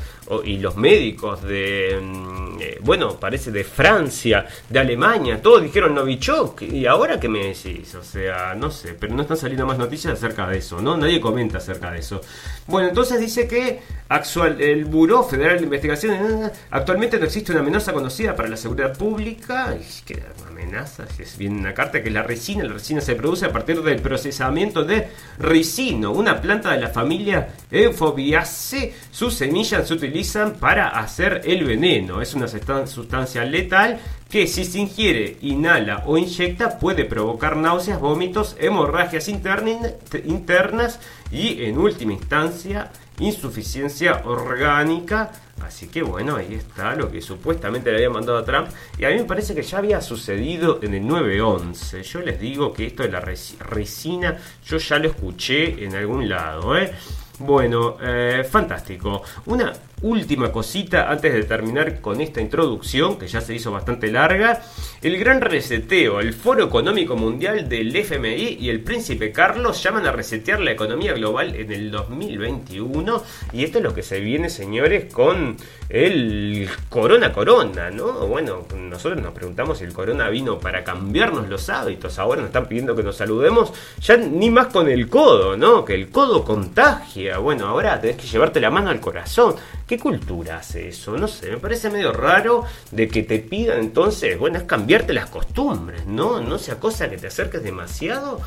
[0.45, 6.63] y los médicos de, mm, eh, bueno, parece de Francia, de Alemania, todos dijeron Novichok
[6.63, 10.15] y ahora qué me decís, o sea, no sé, pero no están saliendo más noticias
[10.15, 10.97] acerca de eso, ¿no?
[10.97, 12.21] Nadie comenta acerca de eso.
[12.67, 17.61] Bueno, entonces dice que actual, el Buró Federal de Investigación eh, actualmente no existe una
[17.61, 19.77] amenaza conocida para la seguridad pública.
[20.05, 21.05] ¿Qué amenaza?
[21.19, 22.65] Es bien una carta que es la resina.
[22.65, 25.09] La resina se produce a partir del procesamiento de
[25.39, 28.95] ricino, una planta de la familia Euphobiaceae.
[29.11, 30.20] Sus semillas se utilizan
[30.59, 32.21] para hacer el veneno.
[32.21, 33.99] Es una sustancia letal
[34.29, 41.01] que si se ingiere, inhala o inyecta puede provocar náuseas, vómitos, hemorragias internas
[41.33, 42.91] y en última instancia
[43.21, 45.31] insuficiencia orgánica.
[45.63, 48.69] Así que bueno, ahí está lo que supuestamente le había mandado a Trump.
[48.99, 52.03] Y a mí me parece que ya había sucedido en el 9-11.
[52.03, 56.77] Yo les digo que esto de la resina, yo ya lo escuché en algún lado.
[56.77, 56.93] ¿eh?
[57.41, 59.23] Bueno, eh, fantástico.
[59.47, 64.63] Una última cosita antes de terminar con esta introducción, que ya se hizo bastante larga.
[65.03, 70.13] El gran reseteo, el Foro Económico Mundial del FMI y el Príncipe Carlos llaman a
[70.13, 73.23] resetear la economía global en el 2021.
[73.53, 75.57] Y esto es lo que se viene, señores, con
[75.89, 78.27] el Corona Corona, ¿no?
[78.27, 82.19] Bueno, nosotros nos preguntamos si el Corona vino para cambiarnos los hábitos.
[82.19, 85.85] Ahora nos están pidiendo que nos saludemos ya ni más con el codo, ¿no?
[85.85, 87.39] Que el codo contagia.
[87.39, 89.57] Bueno, ahora tenés que llevarte la mano al corazón.
[89.91, 91.19] ¿Qué cultura hace eso?
[91.19, 92.63] No sé, me parece medio raro
[92.93, 96.41] de que te pidan entonces, bueno, es cambiarte las costumbres, ¿no?
[96.41, 98.41] No sea cosa que te acerques demasiado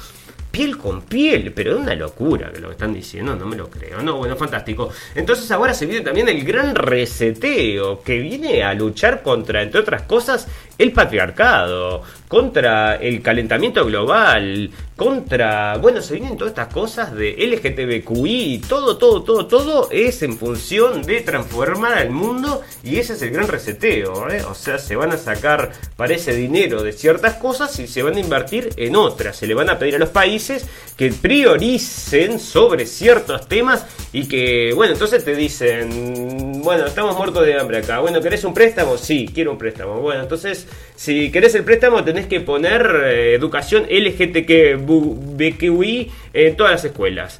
[0.49, 3.69] piel con piel, pero es una locura que lo que están diciendo, no me lo
[3.69, 4.01] creo.
[4.01, 4.91] No, bueno, fantástico.
[5.15, 10.03] Entonces ahora se viene también el gran reseteo, que viene a luchar contra, entre otras
[10.03, 10.47] cosas,
[10.77, 18.63] el patriarcado, contra el calentamiento global, contra, bueno, se vienen todas estas cosas de LGTBQI,
[18.67, 23.31] todo, todo, todo, todo es en función de transformar al mundo y ese es el
[23.31, 24.43] gran reseteo, ¿eh?
[24.49, 28.19] o sea, se van a sacar, parece, dinero de ciertas cosas y se van a
[28.19, 30.65] invertir en otras, se le van a pedir a los países
[30.97, 37.59] que prioricen sobre ciertos temas y que, bueno, entonces te dicen, bueno, estamos muertos de
[37.59, 38.97] hambre acá, bueno, ¿querés un préstamo?
[38.97, 40.62] Sí, quiero un préstamo, bueno, entonces,
[40.95, 45.31] si querés el préstamo tenés que poner eh, educación LGTBQI
[46.33, 47.39] en todas las escuelas.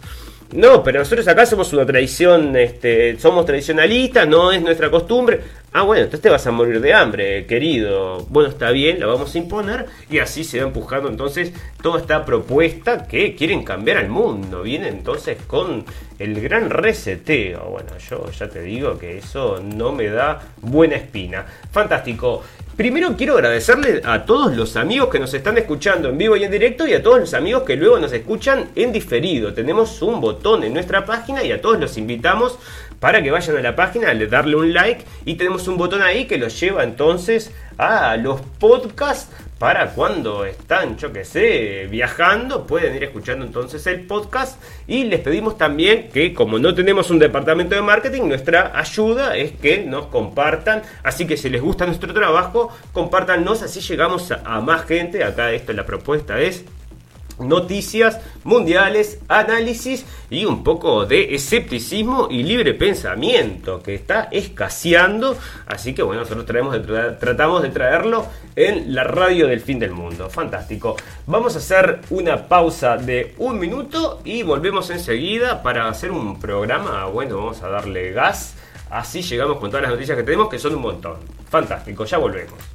[0.54, 5.42] No, pero nosotros acá somos una tradición, este, somos tradicionalistas, no es nuestra costumbre.
[5.72, 8.20] Ah, bueno, entonces te vas a morir de hambre, querido.
[8.30, 11.52] Bueno, está bien, la vamos a imponer y así se va empujando entonces
[11.82, 14.62] toda esta propuesta que quieren cambiar al mundo.
[14.62, 15.84] Viene entonces con
[16.20, 17.72] el gran reseteo.
[17.72, 21.48] Bueno, yo ya te digo que eso no me da buena espina.
[21.72, 22.44] Fantástico.
[22.76, 26.50] Primero quiero agradecerle a todos los amigos que nos están escuchando en vivo y en
[26.50, 29.54] directo y a todos los amigos que luego nos escuchan en diferido.
[29.54, 32.58] Tenemos un botón en nuestra página y a todos los invitamos
[33.00, 36.26] para que vayan a la página, le darle un like y tenemos un botón ahí
[36.26, 39.30] que los lleva entonces a los podcasts
[39.64, 44.62] para cuando están, yo que sé, viajando, pueden ir escuchando entonces el podcast.
[44.88, 49.54] Y les pedimos también que como no tenemos un departamento de marketing, nuestra ayuda es
[49.54, 54.84] que nos compartan, así que si les gusta nuestro trabajo, compártanos, así llegamos a, más
[54.84, 56.66] gente, acá esto la propuesta es
[57.48, 65.38] noticias mundiales, análisis y un poco de escepticismo y libre pensamiento que está escaseando.
[65.68, 68.26] Así que bueno, nosotros tratamos de traerlo
[68.56, 70.30] en la radio del fin del mundo.
[70.30, 70.96] Fantástico.
[71.28, 77.06] Vamos a hacer una pausa de un minuto y volvemos enseguida para hacer un programa.
[77.06, 78.56] Bueno, vamos a darle gas.
[78.90, 81.18] Así llegamos con todas las noticias que tenemos, que son un montón.
[81.50, 82.73] Fantástico, ya volvemos.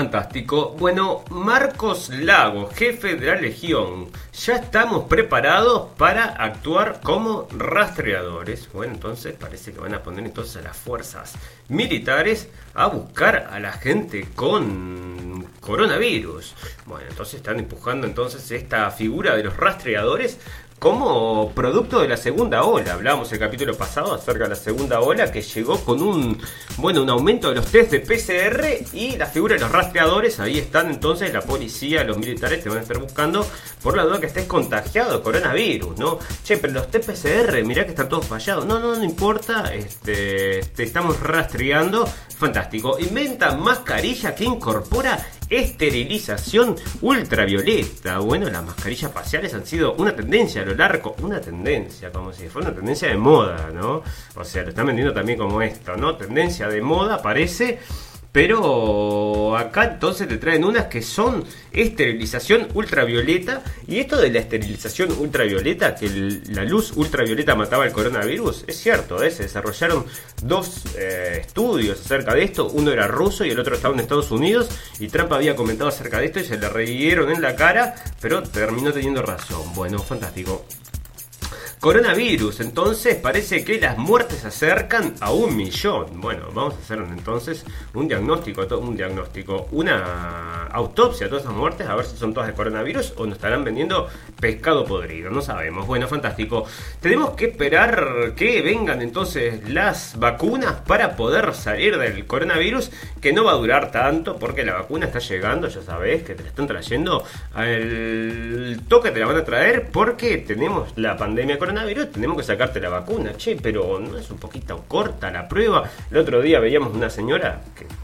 [0.00, 0.74] Fantástico.
[0.78, 4.08] Bueno, Marcos Lago, jefe de la Legión.
[4.32, 8.72] Ya estamos preparados para actuar como rastreadores.
[8.72, 11.34] Bueno, entonces parece que van a poner entonces a las fuerzas
[11.68, 16.54] militares a buscar a la gente con coronavirus.
[16.86, 20.38] Bueno, entonces están empujando entonces esta figura de los rastreadores
[20.80, 22.94] como producto de la segunda ola.
[22.94, 26.40] Hablábamos el capítulo pasado acerca de la segunda ola que llegó con un
[26.78, 30.40] bueno un aumento de los test de PCR y la figura de los rastreadores.
[30.40, 33.46] Ahí están entonces la policía, los militares te van a estar buscando
[33.82, 36.18] por la duda que estés contagiado de coronavirus, ¿no?
[36.42, 38.64] Che, pero los test PCR, mirá que están todos fallados.
[38.64, 42.08] No, no, no importa, este, te estamos rastreando.
[42.38, 42.98] Fantástico.
[42.98, 48.20] Inventa mascarilla que incorpora esterilización ultravioleta.
[48.20, 52.48] Bueno, las mascarillas faciales han sido una tendencia a lo largo, una tendencia, como si
[52.48, 54.02] fuera una tendencia de moda, ¿no?
[54.36, 56.16] O sea, lo están vendiendo también como esto, ¿no?
[56.16, 57.80] Tendencia de moda parece
[58.32, 63.62] pero acá entonces te traen unas que son esterilización ultravioleta.
[63.88, 66.08] Y esto de la esterilización ultravioleta, que
[66.50, 69.30] la luz ultravioleta mataba el coronavirus, es cierto, ¿eh?
[69.30, 70.04] se desarrollaron
[70.42, 72.68] dos eh, estudios acerca de esto.
[72.68, 74.68] Uno era ruso y el otro estaba en Estados Unidos.
[75.00, 78.42] Y Trump había comentado acerca de esto y se le reyeron en la cara, pero
[78.42, 79.74] terminó teniendo razón.
[79.74, 80.64] Bueno, fantástico.
[81.80, 86.20] Coronavirus, entonces parece que las muertes se acercan a un millón.
[86.20, 87.64] Bueno, vamos a hacer entonces
[87.94, 92.50] un diagnóstico, un diagnóstico, una autopsia de todas esas muertes, a ver si son todas
[92.50, 94.08] de coronavirus o nos estarán vendiendo
[94.38, 95.86] pescado podrido, no sabemos.
[95.86, 96.66] Bueno, fantástico.
[97.00, 102.90] Tenemos que esperar que vengan entonces las vacunas para poder salir del coronavirus,
[103.22, 106.42] que no va a durar tanto porque la vacuna está llegando, ya sabes, que te
[106.42, 107.24] la están trayendo
[107.54, 112.42] al toque te la van a traer porque tenemos la pandemia coronavirus coronavirus, tenemos que
[112.42, 113.36] sacarte la vacuna.
[113.36, 115.88] Che, pero no es un poquito corta la prueba.
[116.10, 117.60] El otro día veíamos una señora,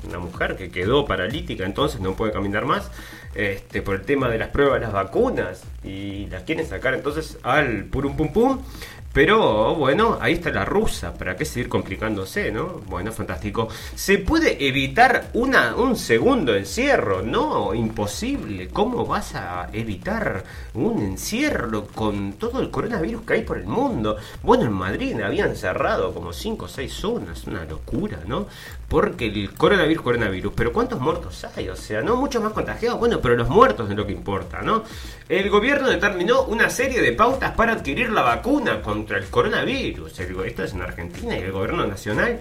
[0.07, 2.91] una mujer que quedó paralítica, entonces no puede caminar más.
[3.35, 7.85] Este, por el tema de las pruebas las vacunas y las quieren sacar entonces al
[7.85, 8.62] purum pum pum
[9.17, 12.83] pero bueno, ahí está la rusa, ¿para qué seguir complicándose, no?
[12.87, 13.67] Bueno, fantástico.
[13.95, 17.23] ¿Se puede evitar una, un segundo encierro?
[17.23, 18.69] No, imposible.
[18.69, 20.45] ¿Cómo vas a evitar
[20.75, 24.19] un encierro con todo el coronavirus que hay por el mundo?
[24.43, 28.49] Bueno, en Madrid habían cerrado como 5 o 6 zonas, una locura, ¿no?
[28.89, 31.68] Porque el coronavirus, coronavirus, pero ¿cuántos muertos hay?
[31.68, 34.84] O sea, no muchos más contagiados, bueno, pero los muertos es lo que importa, ¿no?
[35.28, 40.20] El gobierno determinó una serie de pautas para adquirir la vacuna contra el coronavirus.
[40.20, 42.41] esto es en Argentina y el gobierno nacional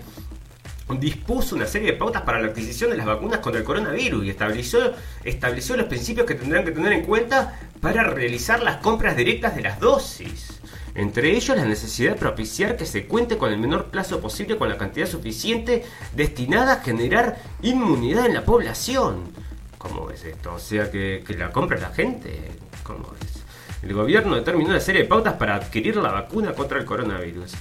[0.93, 4.29] dispuso una serie de pautas para la adquisición de las vacunas contra el coronavirus y
[4.29, 4.93] estableció,
[5.23, 9.61] estableció los principios que tendrán que tener en cuenta para realizar las compras directas de
[9.61, 10.61] las dosis.
[10.95, 14.69] Entre ellos la necesidad de propiciar que se cuente con el menor plazo posible con
[14.69, 15.83] la cantidad suficiente
[16.15, 19.23] destinada a generar inmunidad en la población.
[19.77, 20.53] ¿Cómo es esto?
[20.53, 22.51] O sea, que, que la compra la gente.
[22.83, 23.43] ¿Cómo es?
[23.83, 27.51] El gobierno determinó una serie de pautas para adquirir la vacuna contra el coronavirus.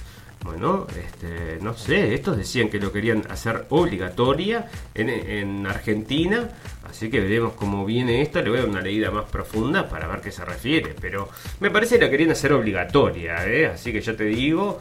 [0.45, 6.49] Bueno, este, no sé, estos decían que lo querían hacer obligatoria en, Argentina,
[6.87, 10.07] así que veremos cómo viene esto, le voy a dar una leída más profunda para
[10.07, 11.29] ver qué se refiere, pero
[11.59, 13.65] me parece que la querían hacer obligatoria, ¿eh?
[13.65, 14.77] así que ya te digo,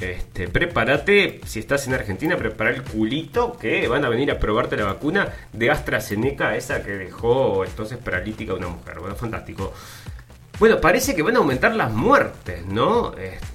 [0.00, 4.76] este, prepárate, si estás en Argentina, prepara el culito que van a venir a probarte
[4.76, 8.98] la vacuna de AstraZeneca, esa que dejó entonces paralítica a una mujer.
[8.98, 9.72] Bueno, fantástico.
[10.58, 13.12] Bueno, parece que van a aumentar las muertes, ¿no?
[13.16, 13.53] Este,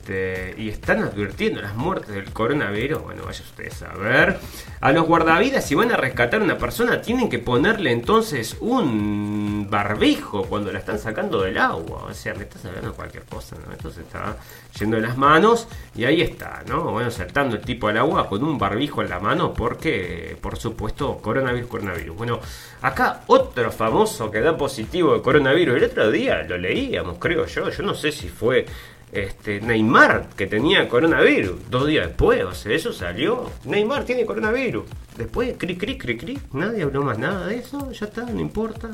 [0.57, 3.03] y están advirtiendo las muertes del coronavirus.
[3.03, 4.39] Bueno, vaya ustedes a ver.
[4.81, 9.67] A los guardavidas, si van a rescatar a una persona, tienen que ponerle entonces un
[9.69, 12.05] barbijo cuando la están sacando del agua.
[12.09, 13.71] O sea, me estás hablando cualquier cosa, ¿no?
[13.73, 14.37] Esto se está
[14.79, 16.91] yendo de las manos y ahí está, ¿no?
[16.91, 21.17] Bueno, saltando el tipo al agua con un barbijo en la mano porque, por supuesto,
[21.17, 22.17] coronavirus, coronavirus.
[22.17, 22.39] Bueno,
[22.81, 25.77] acá otro famoso que da positivo de coronavirus.
[25.77, 27.69] El otro día lo leí creo yo.
[27.69, 28.65] Yo no sé si fue
[29.11, 31.69] este, Neymar que tenía coronavirus.
[31.69, 33.49] Dos días después, o eso salió.
[33.65, 34.85] Neymar tiene coronavirus.
[35.17, 36.39] Después, cri, cri, cri, cri.
[36.53, 37.91] Nadie habló más nada de eso.
[37.91, 38.89] Ya está, no importa.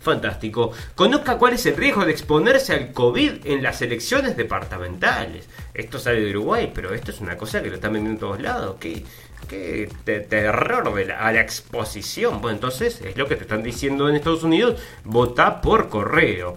[0.00, 0.72] Fantástico.
[0.94, 5.48] Conozca cuál es el riesgo de exponerse al COVID en las elecciones departamentales.
[5.74, 8.42] Esto sale de Uruguay, pero esto es una cosa que lo están vendiendo en todos
[8.42, 8.76] lados.
[8.80, 9.04] ¿Qué,
[10.28, 12.40] terror de a la exposición?
[12.40, 14.80] Bueno, entonces es lo que te están diciendo en Estados Unidos.
[15.04, 16.56] Vota por correo.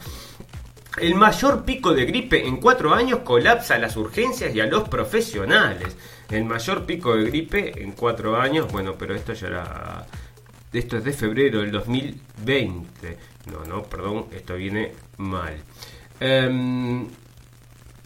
[0.98, 5.96] El mayor pico de gripe en cuatro años colapsa las urgencias y a los profesionales.
[6.30, 10.06] El mayor pico de gripe en cuatro años, bueno, pero esto ya era...
[10.74, 13.18] Esto es de febrero del 2020.
[13.52, 15.58] No, no, perdón, esto viene mal.
[16.20, 17.08] Em,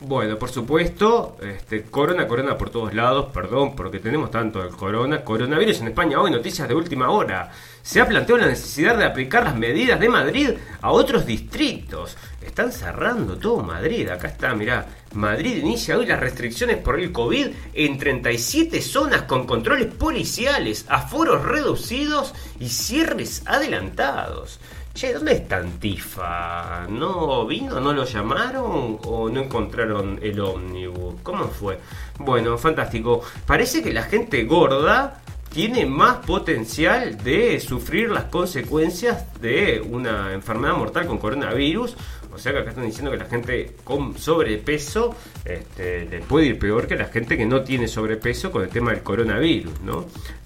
[0.01, 5.23] Bueno, por supuesto, este, corona, corona por todos lados, perdón, porque tenemos tanto el corona,
[5.23, 7.49] coronavirus en España hoy, noticias de última hora.
[7.81, 10.49] Se ha planteado la necesidad de aplicar las medidas de Madrid
[10.81, 12.17] a otros distritos.
[12.45, 17.47] Están cerrando todo Madrid, acá está, mirá, Madrid inicia hoy las restricciones por el COVID
[17.73, 24.59] en 37 zonas con controles policiales, aforos reducidos y cierres adelantados.
[24.95, 26.87] Che, ¿dónde está Antifa?
[26.87, 27.81] ¿No vino?
[27.81, 28.97] ¿No lo llamaron?
[29.03, 31.15] ¿O no encontraron el ómnibus?
[31.21, 31.77] ¿Cómo fue?
[32.17, 33.21] Bueno, fantástico.
[33.45, 40.77] Parece que la gente gorda tiene más potencial de sufrir las consecuencias de una enfermedad
[40.77, 41.97] mortal con coronavirus.
[42.33, 46.59] O sea que acá están diciendo que la gente con sobrepeso este, le puede ir
[46.59, 50.05] peor que la gente que no tiene sobrepeso con el tema del coronavirus, ¿no?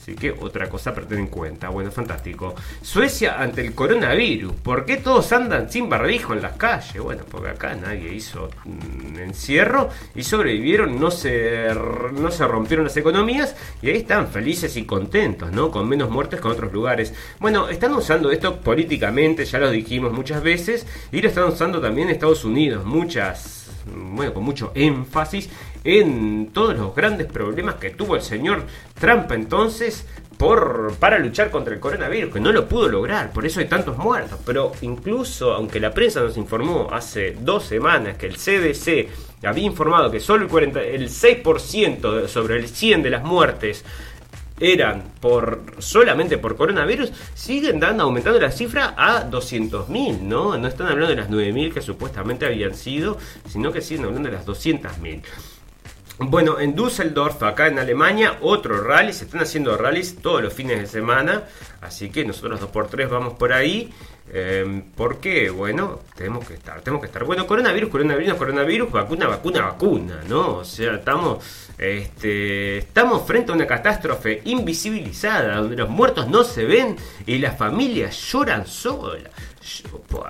[0.09, 1.69] Así que otra cosa para tener en cuenta.
[1.69, 2.55] Bueno, fantástico.
[2.81, 4.53] Suecia ante el coronavirus.
[4.53, 6.99] ¿Por qué todos andan sin barbijo en las calles?
[6.99, 11.67] Bueno, porque acá nadie hizo mm, encierro y sobrevivieron, no se,
[12.13, 15.69] no se rompieron las economías y ahí están felices y contentos, ¿no?
[15.69, 17.13] Con menos muertes que en otros lugares.
[17.39, 22.07] Bueno, están usando esto políticamente, ya lo dijimos muchas veces, y lo están usando también
[22.07, 22.83] en Estados Unidos.
[22.83, 25.51] Muchas, bueno, con mucho énfasis
[25.83, 28.63] en todos los grandes problemas que tuvo el señor
[28.99, 30.05] Trump entonces
[30.39, 33.97] por, para luchar contra el coronavirus, que no lo pudo lograr, por eso hay tantos
[33.97, 34.39] muertos.
[34.45, 39.09] Pero incluso, aunque la prensa nos informó hace dos semanas que el CDC
[39.45, 43.83] había informado que solo el, 40, el 6% sobre el 100 de las muertes
[44.61, 50.57] eran por solamente por coronavirus, siguen dando, aumentando la cifra a 200.000, ¿no?
[50.57, 53.17] No están hablando de las 9.000 que supuestamente habían sido,
[53.47, 55.21] sino que siguen hablando de las 200.000.
[56.21, 59.13] Bueno, en Düsseldorf, acá en Alemania, otro rally.
[59.13, 61.43] Se están haciendo rallies todos los fines de semana.
[61.79, 63.89] Así que nosotros dos por tres vamos por ahí.
[64.31, 67.23] Eh, porque, bueno, tenemos que estar, tenemos que estar.
[67.23, 70.57] Bueno, coronavirus, coronavirus, coronavirus, vacuna, vacuna, vacuna, ¿no?
[70.57, 71.43] O sea, estamos,
[71.77, 76.95] este, estamos frente a una catástrofe invisibilizada, donde los muertos no se ven
[77.25, 79.31] y las familias lloran solas.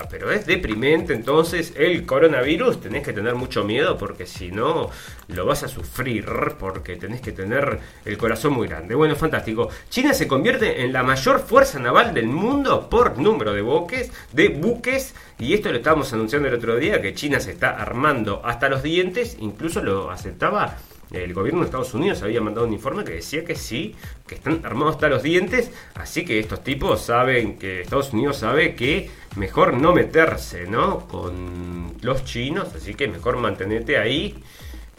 [0.09, 4.89] Pero es deprimente entonces el coronavirus, tenés que tener mucho miedo porque si no
[5.27, 6.25] lo vas a sufrir
[6.59, 8.95] porque tenés que tener el corazón muy grande.
[8.95, 9.69] Bueno, fantástico.
[9.89, 14.49] China se convierte en la mayor fuerza naval del mundo por número de buques, de
[14.49, 18.69] buques y esto lo estábamos anunciando el otro día que China se está armando hasta
[18.69, 20.77] los dientes, incluso lo aceptaba
[21.11, 23.95] el gobierno de Estados Unidos había mandado un informe que decía que sí,
[24.27, 28.75] que están armados hasta los dientes, así que estos tipos saben que Estados Unidos sabe
[28.75, 31.07] que mejor no meterse, ¿no?
[31.07, 34.41] Con los chinos, así que mejor mantenerte ahí.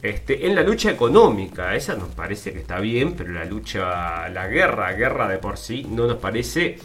[0.02, 4.48] Este, en la lucha económica, esa nos parece que está bien, pero la lucha, la
[4.48, 6.78] guerra, guerra de por sí, no nos parece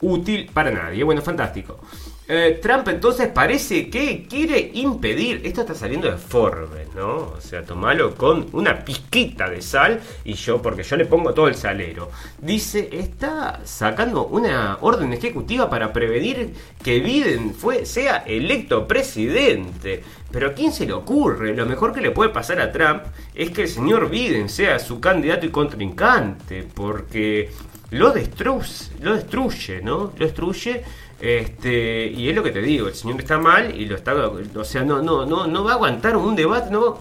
[0.00, 1.04] útil para nadie.
[1.04, 1.78] Bueno, fantástico.
[2.34, 7.34] Eh, Trump entonces parece que quiere impedir, esto está saliendo de Forbes, ¿no?
[7.36, 11.46] O sea, tomalo con una pizquita de sal y yo, porque yo le pongo todo
[11.48, 12.10] el salero.
[12.38, 20.02] Dice, está sacando una orden ejecutiva para prevenir que Biden fue, sea electo presidente.
[20.30, 21.54] Pero ¿a quién se le ocurre?
[21.54, 23.02] Lo mejor que le puede pasar a Trump
[23.34, 27.50] es que el señor Biden sea su candidato y contrincante, porque
[27.90, 30.14] lo destruye, lo destruye, ¿no?
[30.16, 30.82] Lo destruye
[31.22, 34.64] este, y es lo que te digo, el señor está mal y lo está, o
[34.64, 36.98] sea, no, no, no, no va a aguantar un debate, no.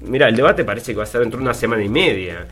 [0.00, 2.46] Mira, el debate parece que va a ser dentro de una semana y media.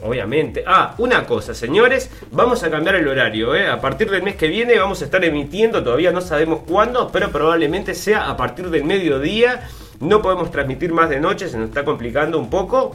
[0.00, 0.62] Obviamente.
[0.64, 3.52] Ah, una cosa, señores, vamos a cambiar el horario.
[3.52, 3.66] ¿eh?
[3.66, 7.32] A partir del mes que viene vamos a estar emitiendo, todavía no sabemos cuándo, pero
[7.32, 9.68] probablemente sea a partir del mediodía.
[9.98, 12.94] No podemos transmitir más de noche, se nos está complicando un poco.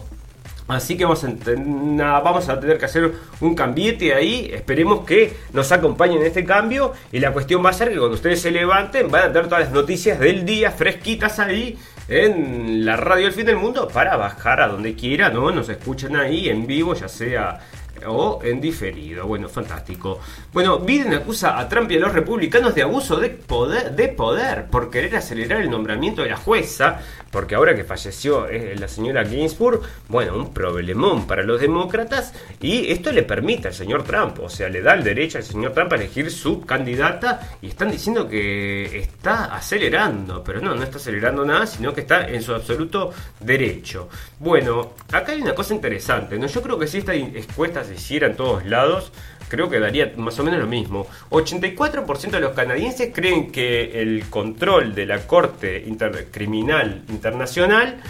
[0.67, 3.11] Así que vamos a, tener que hacer
[3.41, 4.49] un cambiete ahí.
[4.53, 6.93] Esperemos que nos acompañen en este cambio.
[7.11, 9.65] Y la cuestión va a ser que cuando ustedes se levanten van a tener todas
[9.65, 14.61] las noticias del día fresquitas ahí en la radio del fin del mundo para bajar
[14.61, 15.51] a donde quiera, ¿no?
[15.51, 17.59] Nos escuchen ahí en vivo, ya sea
[18.07, 19.25] o en diferido.
[19.25, 20.19] Bueno, fantástico.
[20.51, 24.65] Bueno, Biden acusa a Trump y a los republicanos de abuso de poder, de poder
[24.67, 26.99] por querer acelerar el nombramiento de la jueza,
[27.31, 32.91] porque ahora que falleció eh, la señora Ginsburg, bueno, un problemón para los demócratas y
[32.91, 35.91] esto le permite al señor Trump, o sea, le da el derecho al señor Trump
[35.93, 41.43] a elegir su candidata y están diciendo que está acelerando, pero no, no está acelerando
[41.45, 44.09] nada, sino que está en su absoluto derecho.
[44.39, 46.47] Bueno, acá hay una cosa interesante, ¿no?
[46.47, 49.11] Yo creo que si esta encuesta hiciera en todos lados,
[49.49, 51.07] creo que daría más o menos lo mismo.
[51.29, 55.85] 84% de los canadienses creen que el control de la Corte
[56.31, 58.01] Criminal Internacional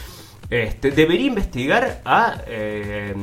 [0.50, 3.14] este, debería investigar a eh,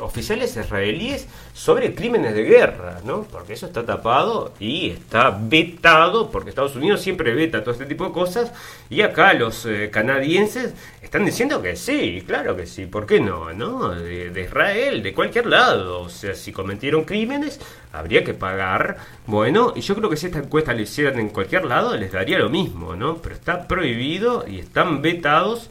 [0.00, 3.22] oficiales israelíes sobre crímenes de guerra, ¿no?
[3.24, 8.06] Porque eso está tapado y está vetado, porque Estados Unidos siempre veta todo este tipo
[8.06, 8.52] de cosas,
[8.88, 10.72] y acá los eh, canadienses
[11.02, 13.52] están diciendo que sí, claro que sí, ¿por qué no?
[13.52, 13.90] ¿no?
[13.90, 17.60] De, de Israel, de cualquier lado, o sea, si cometieron crímenes,
[17.92, 21.64] habría que pagar, bueno, y yo creo que si esta encuesta la hicieran en cualquier
[21.64, 23.16] lado, les daría lo mismo, ¿no?
[23.16, 25.70] Pero está prohibido y están vetados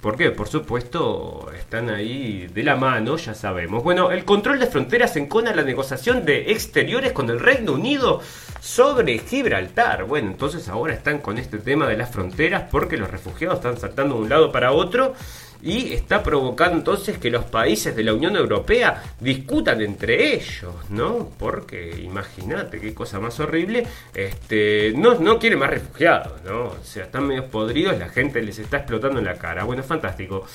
[0.00, 3.82] porque, por supuesto, están ahí de la mano, ya sabemos.
[3.82, 8.20] Bueno, el control de fronteras encona la negociación de exteriores con el Reino Unido
[8.60, 10.04] sobre Gibraltar.
[10.04, 14.16] Bueno, entonces ahora están con este tema de las fronteras porque los refugiados están saltando
[14.16, 15.14] de un lado para otro
[15.62, 21.30] y está provocando entonces que los países de la Unión Europea discutan entre ellos, ¿no?
[21.38, 26.64] Porque imagínate qué cosa más horrible, este, no, no quiere más refugiados, ¿no?
[26.64, 29.64] O sea, están medio podridos, la gente les está explotando en la cara.
[29.64, 30.46] Bueno, fantástico.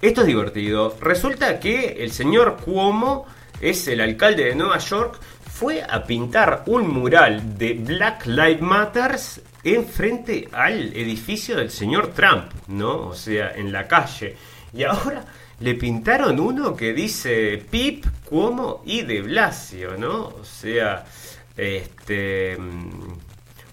[0.00, 0.96] Esto es divertido.
[1.00, 3.26] Resulta que el señor Cuomo
[3.60, 5.18] es el alcalde de Nueva York,
[5.50, 12.52] fue a pintar un mural de Black Lives Matters enfrente al edificio del señor Trump,
[12.68, 13.08] ¿no?
[13.08, 14.36] O sea, en la calle.
[14.72, 15.24] Y ahora
[15.60, 20.28] le pintaron uno que dice Pip, Cuomo y De Blasio, ¿no?
[20.28, 21.04] O sea,
[21.56, 22.58] este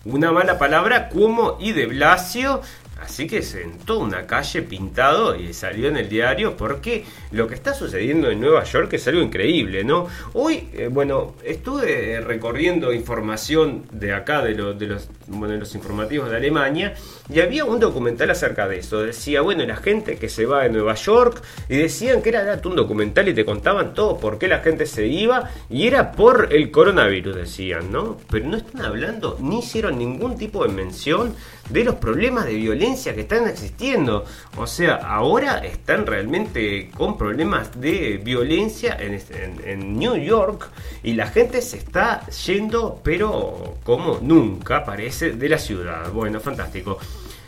[0.03, 2.61] una mala palabra, Cuomo y De Blasio
[3.01, 7.73] Así que sentó una calle pintado y salió en el diario porque lo que está
[7.73, 10.07] sucediendo en Nueva York es algo increíble, ¿no?
[10.33, 16.93] Hoy, eh, bueno, estuve recorriendo información de acá, de, los, bueno, los informativos de Alemania,
[17.27, 19.01] y había un documental acerca de eso.
[19.01, 22.75] Decía, bueno, la gente que se va de Nueva York, y decían que era un
[22.75, 26.69] documental y te contaban todo por qué la gente se iba, y era por el
[26.69, 28.17] coronavirus, decían, ¿no?
[28.29, 31.33] Pero no están hablando, ni hicieron ningún tipo de mención
[31.71, 34.25] de los problemas de violencia que están existiendo.
[34.57, 40.69] O sea, ahora están realmente con problemas de violencia en, New York
[41.03, 46.11] y la gente se está yendo, pero como nunca parece, de la ciudad.
[46.11, 46.97] Bueno, fantástico.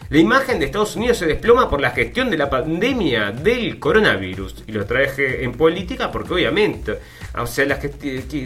[0.10, 4.64] La imagen de Estados Unidos se desploma por la gestión de la pandemia del coronavirus.
[4.68, 7.00] Y lo traje en política porque obviamente,
[7.36, 7.80] o sea, la,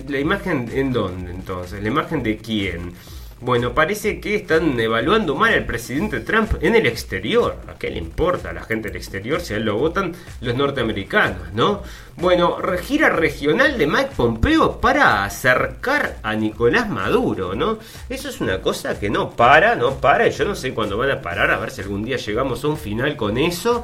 [0.07, 2.93] la imagen en dónde entonces, la imagen de quién.
[3.40, 7.56] Bueno, parece que están evaluando mal al presidente Trump en el exterior.
[7.68, 10.56] ¿A qué le importa a la gente del exterior si a él lo votan los
[10.56, 11.84] norteamericanos, no?
[12.16, 17.78] Bueno, gira regional de Mike Pompeo para acercar a Nicolás Maduro, ¿no?
[18.10, 21.12] Eso es una cosa que no para, no para, y yo no sé cuándo van
[21.12, 23.84] a parar, a ver si algún día llegamos a un final con eso.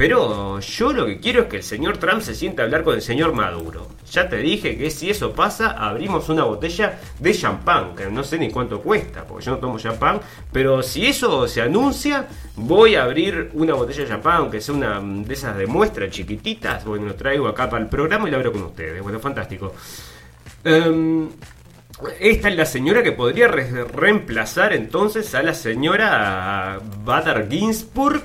[0.00, 2.94] Pero yo lo que quiero es que el señor Trump se sienta a hablar con
[2.94, 3.86] el señor Maduro.
[4.10, 8.38] Ya te dije que si eso pasa, abrimos una botella de champán, que no sé
[8.38, 10.22] ni cuánto cuesta, porque yo no tomo champán.
[10.52, 15.02] Pero si eso se anuncia, voy a abrir una botella de champán, aunque sea una
[15.02, 16.82] de esas de muestra chiquititas.
[16.86, 19.02] Bueno, lo traigo acá para el programa y lo abro con ustedes.
[19.02, 19.74] Bueno, fantástico.
[20.64, 21.28] Em,
[22.18, 28.24] esta es la señora que podría reemplazar entonces a la señora Bader Ginsburg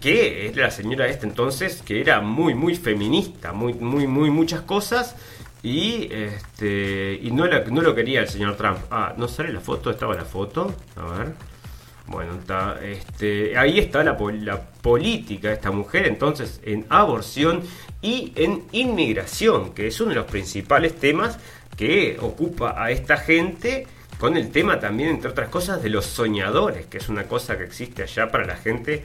[0.00, 4.62] que es la señora esta entonces que era muy muy feminista, muy muy muy muchas
[4.62, 5.16] cosas
[5.62, 8.78] y este y no, no lo quería el señor Trump.
[8.90, 10.74] Ah, no sale la foto, estaba la foto.
[10.96, 11.52] A ver.
[12.06, 17.62] Bueno, está, este, ahí está la, la política de esta mujer, entonces, en aborción
[18.02, 21.38] y en inmigración, que es uno de los principales temas
[21.76, 23.86] que ocupa a esta gente,
[24.18, 27.64] con el tema también, entre otras cosas, de los soñadores, que es una cosa que
[27.64, 29.04] existe allá para la gente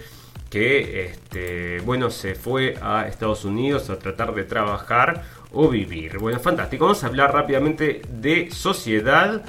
[0.50, 6.18] que este, bueno, se fue a Estados Unidos a tratar de trabajar o vivir.
[6.18, 6.86] Bueno, fantástico.
[6.86, 9.44] Vamos a hablar rápidamente de sociedad.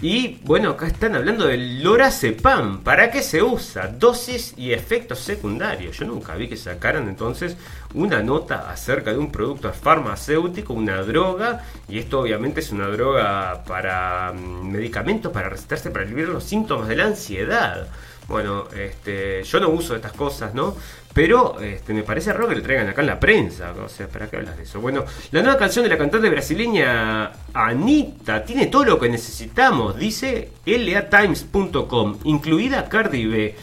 [0.00, 2.82] Y bueno, acá están hablando del lorazepam.
[2.82, 3.86] ¿Para qué se usa?
[3.86, 5.96] Dosis y efectos secundarios.
[5.96, 7.56] Yo nunca vi que sacaran entonces
[7.94, 11.64] una nota acerca de un producto farmacéutico, una droga.
[11.88, 16.88] Y esto obviamente es una droga para mm, medicamentos, para recetarse para aliviar los síntomas
[16.88, 17.86] de la ansiedad.
[18.28, 20.76] Bueno, este, yo no uso estas cosas, ¿no?
[21.12, 23.72] Pero este, me parece raro que le traigan acá en la prensa.
[23.72, 24.80] O sea, ¿para qué hablas de eso?
[24.80, 30.52] Bueno, la nueva canción de la cantante brasileña Anita tiene todo lo que necesitamos, dice
[30.64, 33.56] latimes.com, incluida Cardi B.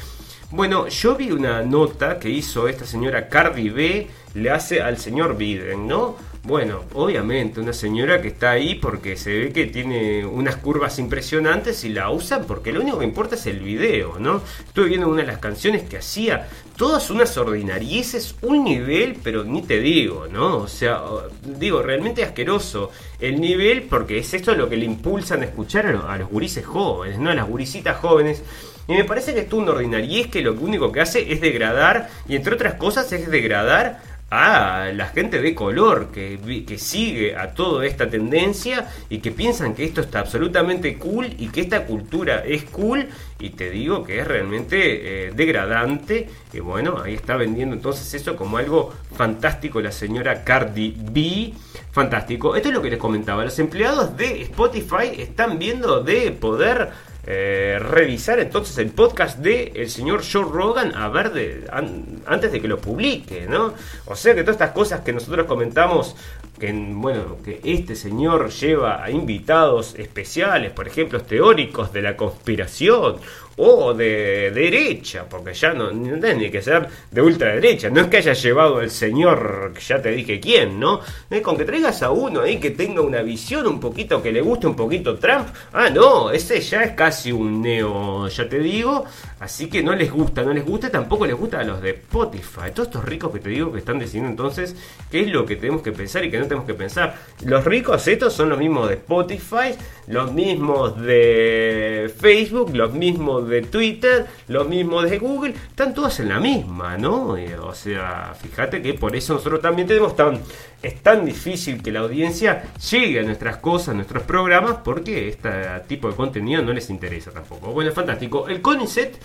[0.51, 5.37] Bueno, yo vi una nota que hizo esta señora Cardi B, le hace al señor
[5.37, 6.15] Biden, ¿no?
[6.43, 11.83] Bueno, obviamente, una señora que está ahí porque se ve que tiene unas curvas impresionantes
[11.83, 14.41] y la usan porque lo único que importa es el video, ¿no?
[14.65, 19.63] Estuve viendo una de las canciones que hacía, todas unas ordinarieces, un nivel, pero ni
[19.63, 20.59] te digo, ¿no?
[20.59, 21.01] O sea,
[21.43, 26.17] digo, realmente asqueroso el nivel porque es esto lo que le impulsan a escuchar a
[26.17, 27.31] los, gurises jóvenes, ¿no?
[27.31, 28.43] A las gurisitas jóvenes.
[28.87, 32.09] Y me parece que esto es un es que lo único que hace es degradar,
[32.27, 37.53] y entre otras cosas es degradar a la gente de color que, que sigue a
[37.53, 42.43] toda esta tendencia y que piensan que esto está absolutamente cool y que esta cultura
[42.45, 43.07] es cool
[43.39, 46.29] y te digo que es realmente eh, degradante.
[46.53, 51.53] Y bueno, ahí está vendiendo entonces eso como algo fantástico la señora Cardi B,
[51.91, 52.55] fantástico.
[52.55, 56.89] Esto es lo que les comentaba, los empleados de Spotify están viendo de poder
[57.31, 62.51] eh, revisar entonces el podcast de el señor Joe Rogan a ver de, an- antes
[62.51, 63.75] de que lo publique, ¿no?
[64.07, 66.15] O sea que todas estas cosas que nosotros comentamos
[66.59, 73.17] que bueno que este señor lleva a invitados especiales, por ejemplo, teóricos de la conspiración
[73.61, 78.17] o de derecha, porque ya no, no tiene que ser de ultraderecha, no es que
[78.17, 81.01] haya llevado el señor, que ya te dije quién, ¿no?
[81.29, 84.41] Es con que traigas a uno ahí que tenga una visión un poquito, que le
[84.41, 89.05] guste un poquito Trump, ah, no, ese ya es casi un neo, ya te digo,
[89.41, 92.71] así que no les gusta, no les gusta, tampoco les gusta a los de Spotify,
[92.73, 94.73] todos estos ricos que te digo que están diciendo entonces
[95.11, 97.17] qué es lo que tenemos que pensar y que no tenemos que pensar.
[97.43, 99.75] Los ricos estos son los mismos de Spotify,
[100.09, 106.29] los mismos de Facebook, los mismos de Twitter, los mismos de Google, están todos en
[106.29, 107.37] la misma, ¿no?
[107.37, 110.41] Eh, o sea, fíjate que por eso nosotros también tenemos tan
[110.81, 115.51] es tan difícil que la audiencia llegue a nuestras cosas, a nuestros programas, porque este
[115.87, 117.71] tipo de contenido no les interesa tampoco.
[117.71, 118.47] Bueno, fantástico.
[118.47, 119.15] El CONICET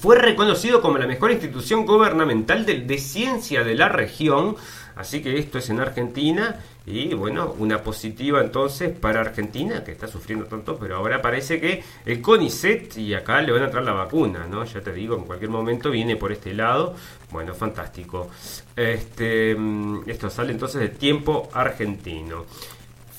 [0.00, 4.54] fue reconocido como la mejor institución gubernamental de, de ciencia de la región.
[4.94, 10.06] Así que esto es en Argentina y bueno, una positiva entonces para Argentina que está
[10.08, 13.92] sufriendo tanto, pero ahora parece que el CONICET y acá le van a traer la
[13.92, 14.64] vacuna, ¿no?
[14.64, 16.94] Ya te digo, en cualquier momento viene por este lado.
[17.30, 18.30] Bueno, fantástico.
[18.74, 22.46] Este, mm, esto sale entonces de tiempo argentino.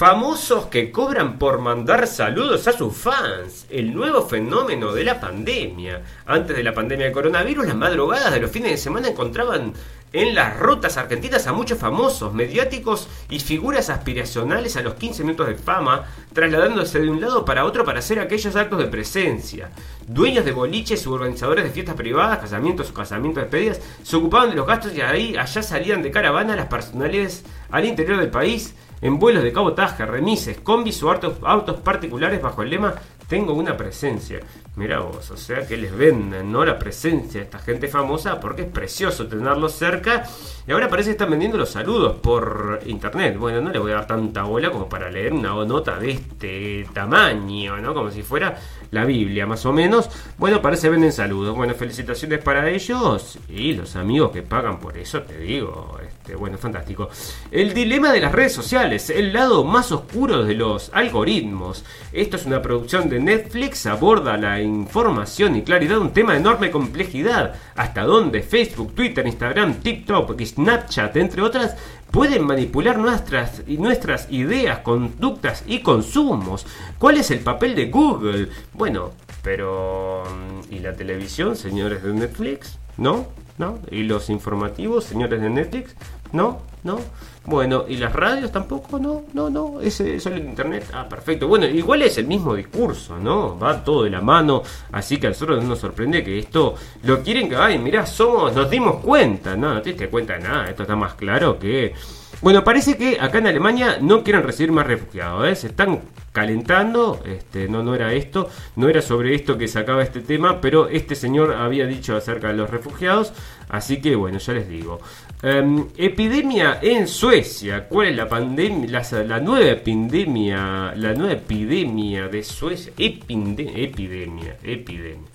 [0.02, 3.68] Famosos que cobran por mandar saludos a sus fans.
[3.70, 6.02] El nuevo fenómeno de la pandemia.
[6.26, 9.74] Antes de la pandemia del coronavirus, las madrugadas de los fines de semana encontraban
[10.12, 15.48] en las rutas argentinas a muchos famosos, mediáticos y figuras aspiracionales a los 15 minutos
[15.50, 19.70] de fama, trasladándose de un lado para otro para hacer aquellos actos de presencia.
[20.08, 24.66] Dueños de boliches organizadores de fiestas privadas, casamientos o casamientos despedidas, se ocupaban de los
[24.66, 29.44] gastos y ahí allá salían de caravana las personalidades al interior del país en vuelos
[29.44, 32.94] de cabotaje, remises, combis o autos, particulares bajo el lema
[33.28, 34.40] Tengo una presencia.
[34.76, 36.64] Mira vos, o sea que les venden, ¿no?
[36.64, 40.24] La presencia de esta gente famosa porque es precioso tenerlos cerca.
[40.68, 43.38] Y ahora parece que están vendiendo los saludos por internet.
[43.38, 46.88] Bueno, no le voy a dar tanta bola como para leer una nota de este
[46.94, 47.94] tamaño, ¿no?
[47.94, 48.58] Como si fuera
[48.92, 50.10] la Biblia, más o menos.
[50.38, 51.56] Bueno, parece venden saludos.
[51.56, 55.98] Bueno, felicitaciones para ellos y los amigos que pagan por eso, te digo.
[56.36, 57.10] Bueno, fantástico.
[57.52, 61.84] El dilema de las redes sociales, el lado más oscuro de los algoritmos.
[62.12, 66.72] Esto es una producción de Netflix, aborda la información y claridad, un tema de enorme
[66.72, 67.56] complejidad.
[67.76, 71.76] Hasta dónde Facebook, Twitter, Instagram, TikTok y Snapchat, entre otras,
[72.12, 76.66] pueden manipular nuestras, nuestras ideas, conductas y consumos.
[76.98, 78.50] ¿Cuál es el papel de Google?
[78.74, 79.12] Bueno,
[79.42, 80.24] pero...
[80.70, 82.78] ¿Y la televisión, señores de Netflix?
[82.98, 83.28] ¿No?
[83.58, 83.80] ¿No?
[83.90, 85.96] ¿Y los informativos, señores de Netflix?
[86.34, 86.60] ¿No?
[86.84, 87.00] ¿No?
[87.46, 89.00] Bueno, ¿y las radios tampoco?
[89.00, 90.86] No, no, no, ese solo el internet.
[90.94, 91.48] Ah, perfecto.
[91.48, 93.58] Bueno, igual es el mismo discurso, ¿no?
[93.58, 94.62] Va todo de la mano,
[94.92, 98.56] así que a nosotros no nos sorprende que esto lo quieren que, ay, mirá, somos,
[98.56, 99.56] nos dimos cuenta.
[99.56, 101.94] No, no te diste cuenta de nada, esto está más claro que...
[102.42, 105.56] Bueno, parece que acá en Alemania no quieren recibir más refugiados, ¿eh?
[105.56, 106.02] se están
[106.32, 110.88] calentando, este, no, no era esto, no era sobre esto que sacaba este tema, pero
[110.88, 113.32] este señor había dicho acerca de los refugiados,
[113.70, 115.00] así que bueno, ya les digo.
[115.44, 122.44] Em, epidemia en Suecia, ¿cuál es la pandemia, la, nueva epidemia, la nueva epidemia de
[122.44, 122.94] Suecia?
[122.96, 125.32] Epidemia, epidemia.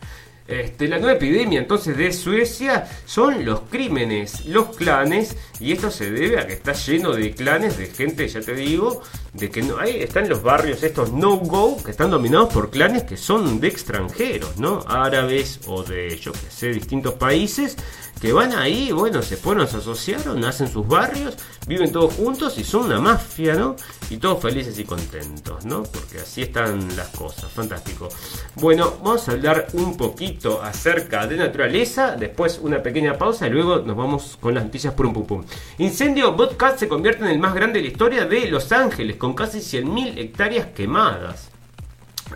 [0.46, 6.08] Este, la nueva epidemia entonces de Suecia son los crímenes, los clanes, y esto se
[6.12, 9.02] debe a que está lleno de clanes, de gente, ya te digo,
[9.32, 13.16] de que no, ahí están los barrios estos no-go, que están dominados por clanes que
[13.16, 14.84] son de extranjeros, ¿no?
[14.86, 17.76] Árabes o de, yo que sé, distintos países,
[18.20, 21.34] que van ahí, bueno, se fueron, se asociaron, hacen sus barrios,
[21.66, 23.76] viven todos juntos y son una mafia, ¿no?
[24.08, 25.82] Y todos felices y contentos, ¿no?
[25.82, 28.08] Porque así están las cosas, fantástico.
[28.54, 33.80] Bueno, vamos a hablar un poquito acerca de naturaleza, después una pequeña pausa y luego
[33.80, 35.44] nos vamos con las noticias por un pum pum.
[35.78, 39.34] Incendio Bobcat se convierte en el más grande de la historia de Los Ángeles, con
[39.34, 41.50] casi 100.000 hectáreas quemadas.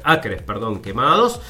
[0.04, 1.40] Acres, perdón, quemados.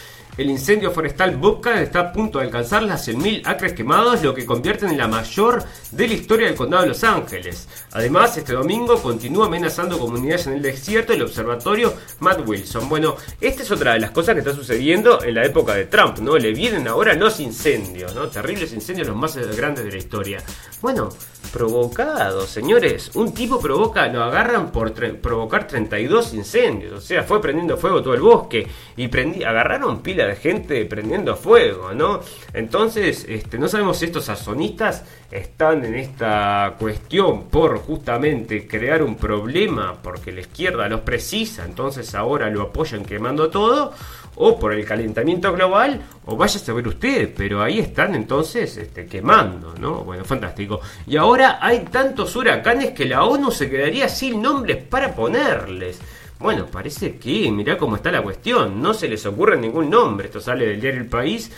[0.40, 4.46] El incendio forestal Bobcat está a punto de alcanzar las 100.000 acres quemados, lo que
[4.46, 7.68] convierte en la mayor de la historia del condado de Los Ángeles.
[7.92, 12.88] Además, este domingo continúa amenazando comunidades en el desierto el observatorio Matt Wilson.
[12.88, 16.18] Bueno, esta es otra de las cosas que está sucediendo en la época de Trump,
[16.20, 16.38] ¿no?
[16.38, 18.28] Le vienen ahora los incendios, ¿no?
[18.28, 20.42] Terribles incendios, los más grandes de la historia.
[20.80, 21.10] Bueno,
[21.52, 23.10] provocado, señores.
[23.14, 26.92] Un tipo provoca, lo agarran por provocar 32 incendios.
[26.92, 28.66] O sea, fue prendiendo fuego todo el bosque.
[28.96, 29.10] Y
[29.44, 32.20] agarraron pila de gente prendiendo fuego, ¿no?
[32.52, 39.16] Entonces, este, no sabemos si estos sazonistas están en esta cuestión por justamente crear un
[39.16, 43.92] problema porque la izquierda los precisa, entonces ahora lo apoyan quemando todo
[44.36, 49.06] o por el calentamiento global, o vaya a saber usted, pero ahí están entonces este,
[49.06, 50.02] quemando, ¿no?
[50.04, 50.80] Bueno, fantástico.
[51.06, 56.00] Y ahora hay tantos huracanes que la ONU se quedaría sin nombres para ponerles.
[56.40, 60.40] Bueno, parece que, mirá cómo está la cuestión, no se les ocurre ningún nombre, esto
[60.40, 61.50] sale del diario El País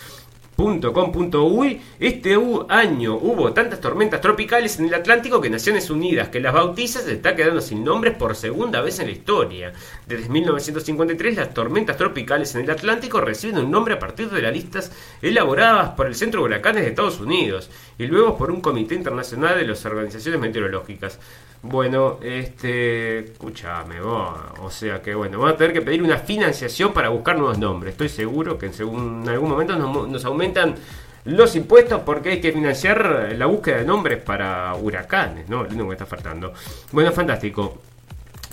[0.57, 2.37] .com.uy este
[2.69, 7.15] año hubo tantas tormentas tropicales en el Atlántico que Naciones Unidas, que las bautiza, se
[7.15, 9.73] está quedando sin nombres por segunda vez en la historia.
[10.07, 14.53] Desde 1953 las tormentas tropicales en el Atlántico reciben un nombre a partir de las
[14.53, 18.95] listas elaboradas por el Centro de Huracanes de Estados Unidos y luego por un comité
[18.95, 21.19] internacional de las organizaciones meteorológicas.
[21.63, 27.09] Bueno, este, escúchame, o sea que bueno, vamos a tener que pedir una financiación para
[27.09, 27.93] buscar nuevos nombres.
[27.93, 30.75] Estoy seguro que en, algún momento nos, aumentan
[31.25, 35.63] los impuestos porque hay que financiar la búsqueda de nombres para huracanes, ¿no?
[35.63, 36.53] Lo único que está faltando.
[36.91, 37.79] Bueno, fantástico.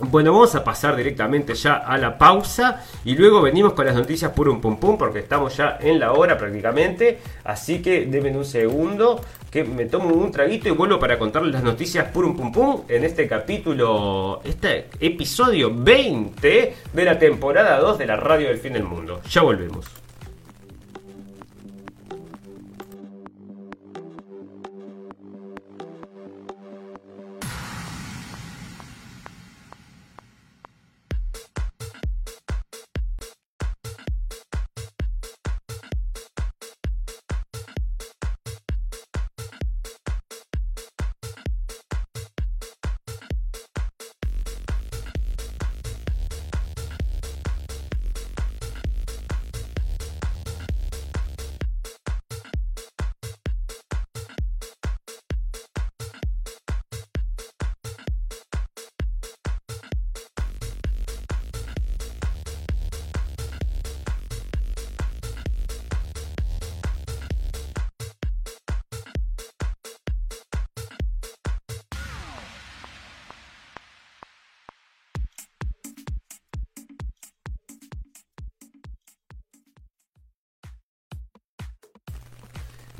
[0.01, 4.31] Bueno, vamos a pasar directamente ya a la pausa y luego venimos con las noticias
[4.37, 7.19] un pum pum porque estamos ya en la hora prácticamente.
[7.43, 9.19] Así que denme un segundo
[9.49, 13.03] que me tomo un traguito y vuelvo para contarles las noticias un pum pum en
[13.03, 18.83] este capítulo, este episodio 20 de la temporada 2 de la radio del fin del
[18.83, 19.21] mundo.
[19.29, 19.85] Ya volvemos.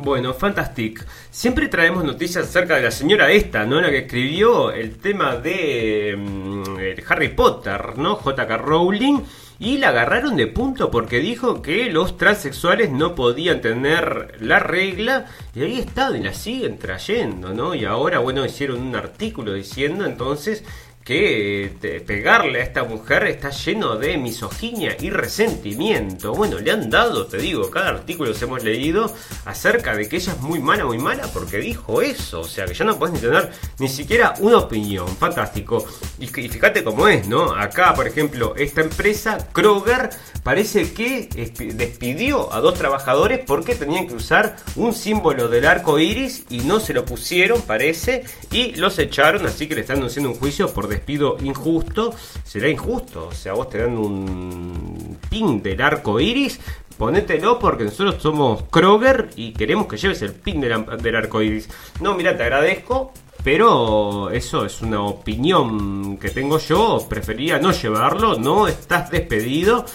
[0.02, 1.06] Bueno, fantastic.
[1.30, 3.82] Siempre traemos noticias acerca de la señora esta, ¿no?
[3.82, 8.16] La que escribió el tema de mm, Harry Potter, ¿no?
[8.16, 8.58] J.K.
[8.60, 9.20] Rowling.
[9.60, 15.26] Y la agarraron de punto porque dijo que los transexuales no podían tener la regla.
[15.54, 17.76] Y ahí está, y la siguen trayendo, ¿no?
[17.76, 20.64] Y ahora, bueno, hicieron un artículo diciendo entonces
[21.10, 26.36] que pegarle a esta mujer está lleno de misoginia y resentimiento.
[26.36, 29.12] Bueno, le han dado, te digo, cada artículo que hemos leído
[29.46, 32.42] acerca de que ella es muy mala, muy mala porque dijo eso.
[32.42, 33.50] O sea, que ya no puedes ni tener
[33.80, 35.08] ni siquiera una opinión.
[35.18, 35.84] Fantástico.
[36.20, 37.56] Y, fíjate cómo es, ¿no?
[37.56, 40.12] Acá, por ejemplo, esta empresa, Kroger,
[40.44, 41.28] parece que
[41.74, 46.80] despidió a dos trabajadores porque tenían que usar un símbolo del arco iris y no
[46.80, 50.88] se lo pusieron, parece, y los echaron, así que le están haciendo un juicio por
[50.88, 50.99] despido
[51.42, 53.28] injusto, será injusto.
[53.28, 56.60] O sea, vos te dan un pin del arco iris,
[56.98, 61.70] ponételo porque nosotros somos Kroger y queremos que lleves el pin del arco iris.
[62.02, 67.06] No, mira, te agradezco, pero eso es una opinión que tengo yo.
[67.08, 69.86] Prefería no llevarlo, no estás despedido.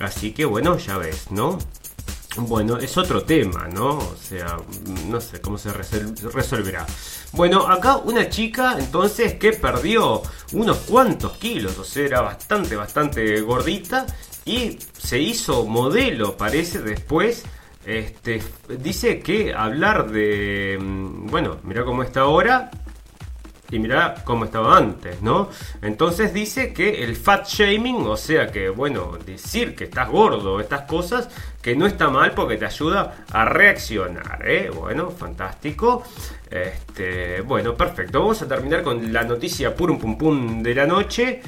[0.00, 1.58] Así que bueno, ya ves, ¿no?
[2.38, 3.98] Bueno, es otro tema, ¿no?
[3.98, 4.58] O sea,
[5.08, 6.86] no sé cómo se resolverá.
[7.32, 10.22] Bueno, acá una chica entonces que perdió
[10.52, 14.06] unos cuantos kilos, o sea, era bastante, bastante gordita
[14.44, 17.44] y se hizo modelo, parece, después.
[17.84, 18.42] Este,
[18.80, 22.70] dice que hablar de, mm, bueno, mira cómo está ahora,
[23.70, 25.48] y mira cómo estaba antes, ¿no?
[25.82, 30.82] Entonces dice que el fat shaming, o sea que, bueno, decir que estás gordo, estas
[30.82, 31.28] cosas,
[31.60, 34.70] que no está mal porque te ayuda a reaccionar, ¿eh?
[34.70, 36.04] Bueno, fantástico.
[36.48, 38.20] Este, bueno, perfecto.
[38.20, 41.42] Vamos a terminar con la noticia purum pum pum de la noche.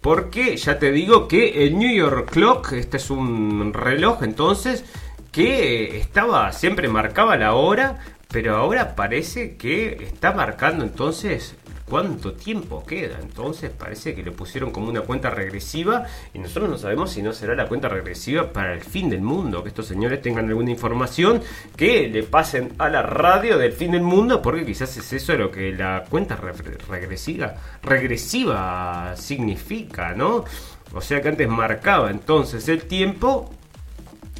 [0.00, 4.84] porque ya te digo que el New York Clock, este es un reloj entonces,
[5.30, 7.98] que estaba, siempre marcaba la hora,
[8.32, 11.56] pero ahora parece que está marcando entonces
[11.90, 13.18] cuánto tiempo queda.
[13.20, 17.32] Entonces parece que le pusieron como una cuenta regresiva y nosotros no sabemos si no
[17.32, 19.62] será la cuenta regresiva para el fin del mundo.
[19.62, 21.42] Que estos señores tengan alguna información
[21.76, 25.50] que le pasen a la radio del fin del mundo porque quizás es eso lo
[25.50, 30.44] que la cuenta regresiva, regresiva significa, ¿no?
[30.92, 33.50] O sea que antes marcaba entonces el tiempo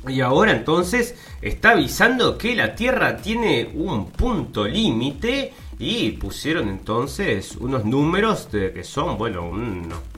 [0.08, 7.56] y ahora entonces está avisando que la Tierra tiene un punto límite y pusieron entonces
[7.56, 9.50] unos números de que son, bueno,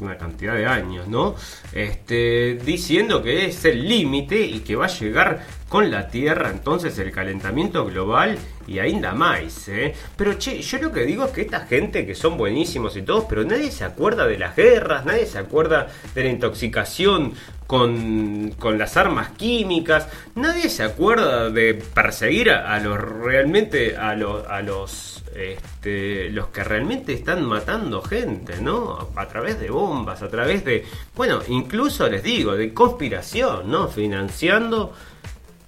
[0.01, 1.37] una cantidad de años, ¿no?
[1.73, 6.99] Este, diciendo que es el límite y que va a llegar con la Tierra entonces
[6.99, 9.95] el calentamiento global y ainda más, ¿eh?
[10.19, 13.25] Pero che, yo lo que digo es que esta gente que son buenísimos y todos,
[13.25, 17.33] pero nadie se acuerda de las guerras, nadie se acuerda de la intoxicación
[17.67, 24.61] con, con las armas químicas, nadie se acuerda de perseguir a, los realmente a, a
[24.61, 29.09] los este, los que realmente están matando gente, ¿no?
[29.17, 30.85] A través de bombas, a través de,
[31.17, 33.89] bueno, incluso les digo, de conspiración, ¿no?
[33.89, 34.93] Financiando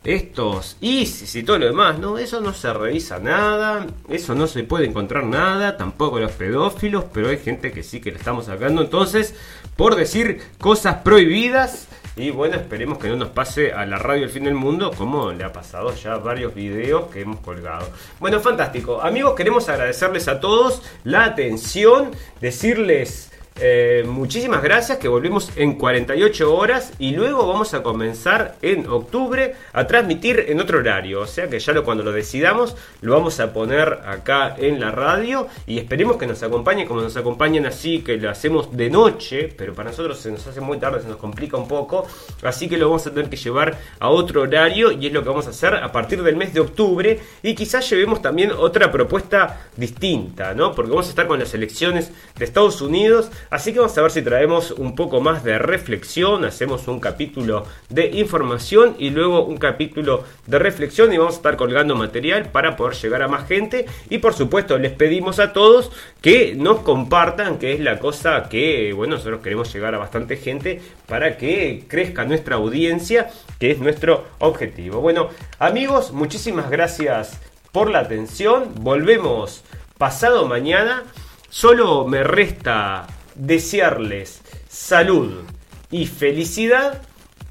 [0.05, 2.19] estos ISIS y todo lo demás, ¿no?
[2.19, 7.29] Eso no se revisa nada, eso no se puede encontrar nada, tampoco los pedófilos, pero
[7.29, 8.83] hay gente que sí que le estamos sacando.
[8.83, 9.35] Entonces,
[9.77, 14.31] por decir cosas prohibidas, y bueno, esperemos que no nos pase a la radio El
[14.31, 17.89] Fin del Mundo como le ha pasado ya varios videos que hemos colgado.
[18.21, 19.01] Bueno, fantástico.
[19.03, 26.53] Amigos, queremos agradecerles a todos la atención, decirles eh, muchísimas gracias, que volvemos en 48
[26.53, 31.21] horas y luego vamos a comenzar en octubre a transmitir en otro horario.
[31.21, 34.91] O sea que ya lo, cuando lo decidamos lo vamos a poner acá en la
[34.91, 39.55] radio y esperemos que nos acompañen como nos acompañan así, que lo hacemos de noche,
[39.57, 42.09] pero para nosotros se nos hace muy tarde, se nos complica un poco.
[42.43, 45.29] Así que lo vamos a tener que llevar a otro horario y es lo que
[45.29, 49.69] vamos a hacer a partir del mes de octubre y quizás llevemos también otra propuesta
[49.77, 50.75] distinta, ¿no?
[50.75, 54.11] Porque vamos a estar con las elecciones de Estados Unidos Así que vamos a ver
[54.11, 59.57] si traemos un poco más de reflexión, hacemos un capítulo de información y luego un
[59.57, 63.87] capítulo de reflexión y vamos a estar colgando material para poder llegar a más gente
[64.11, 65.91] y por supuesto les pedimos a todos
[66.21, 70.81] que nos compartan, que es la cosa que, bueno, nosotros queremos llegar a bastante gente
[71.07, 75.01] para que crezca nuestra audiencia, que es nuestro objetivo.
[75.01, 75.29] Bueno,
[75.59, 77.41] amigos, muchísimas gracias
[77.73, 78.71] por la atención.
[78.81, 79.65] Volvemos
[79.99, 81.05] pasado mañana.
[81.51, 85.45] Solo me resta desearles salud
[85.91, 87.03] y felicidad,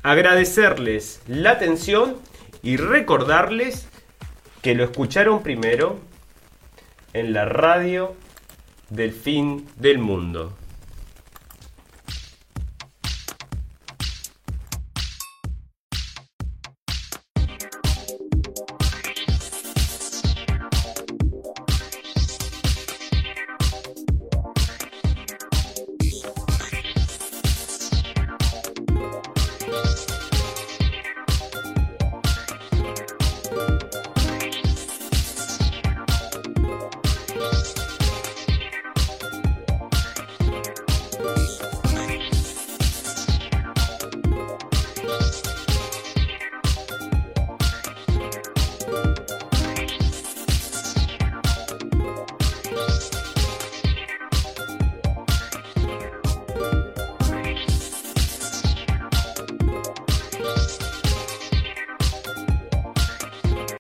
[0.02, 2.18] agradecerles la atención
[2.62, 3.88] y recordarles
[4.62, 6.00] que lo escucharon primero
[7.14, 8.16] en la radio
[8.90, 10.58] del fin del mundo.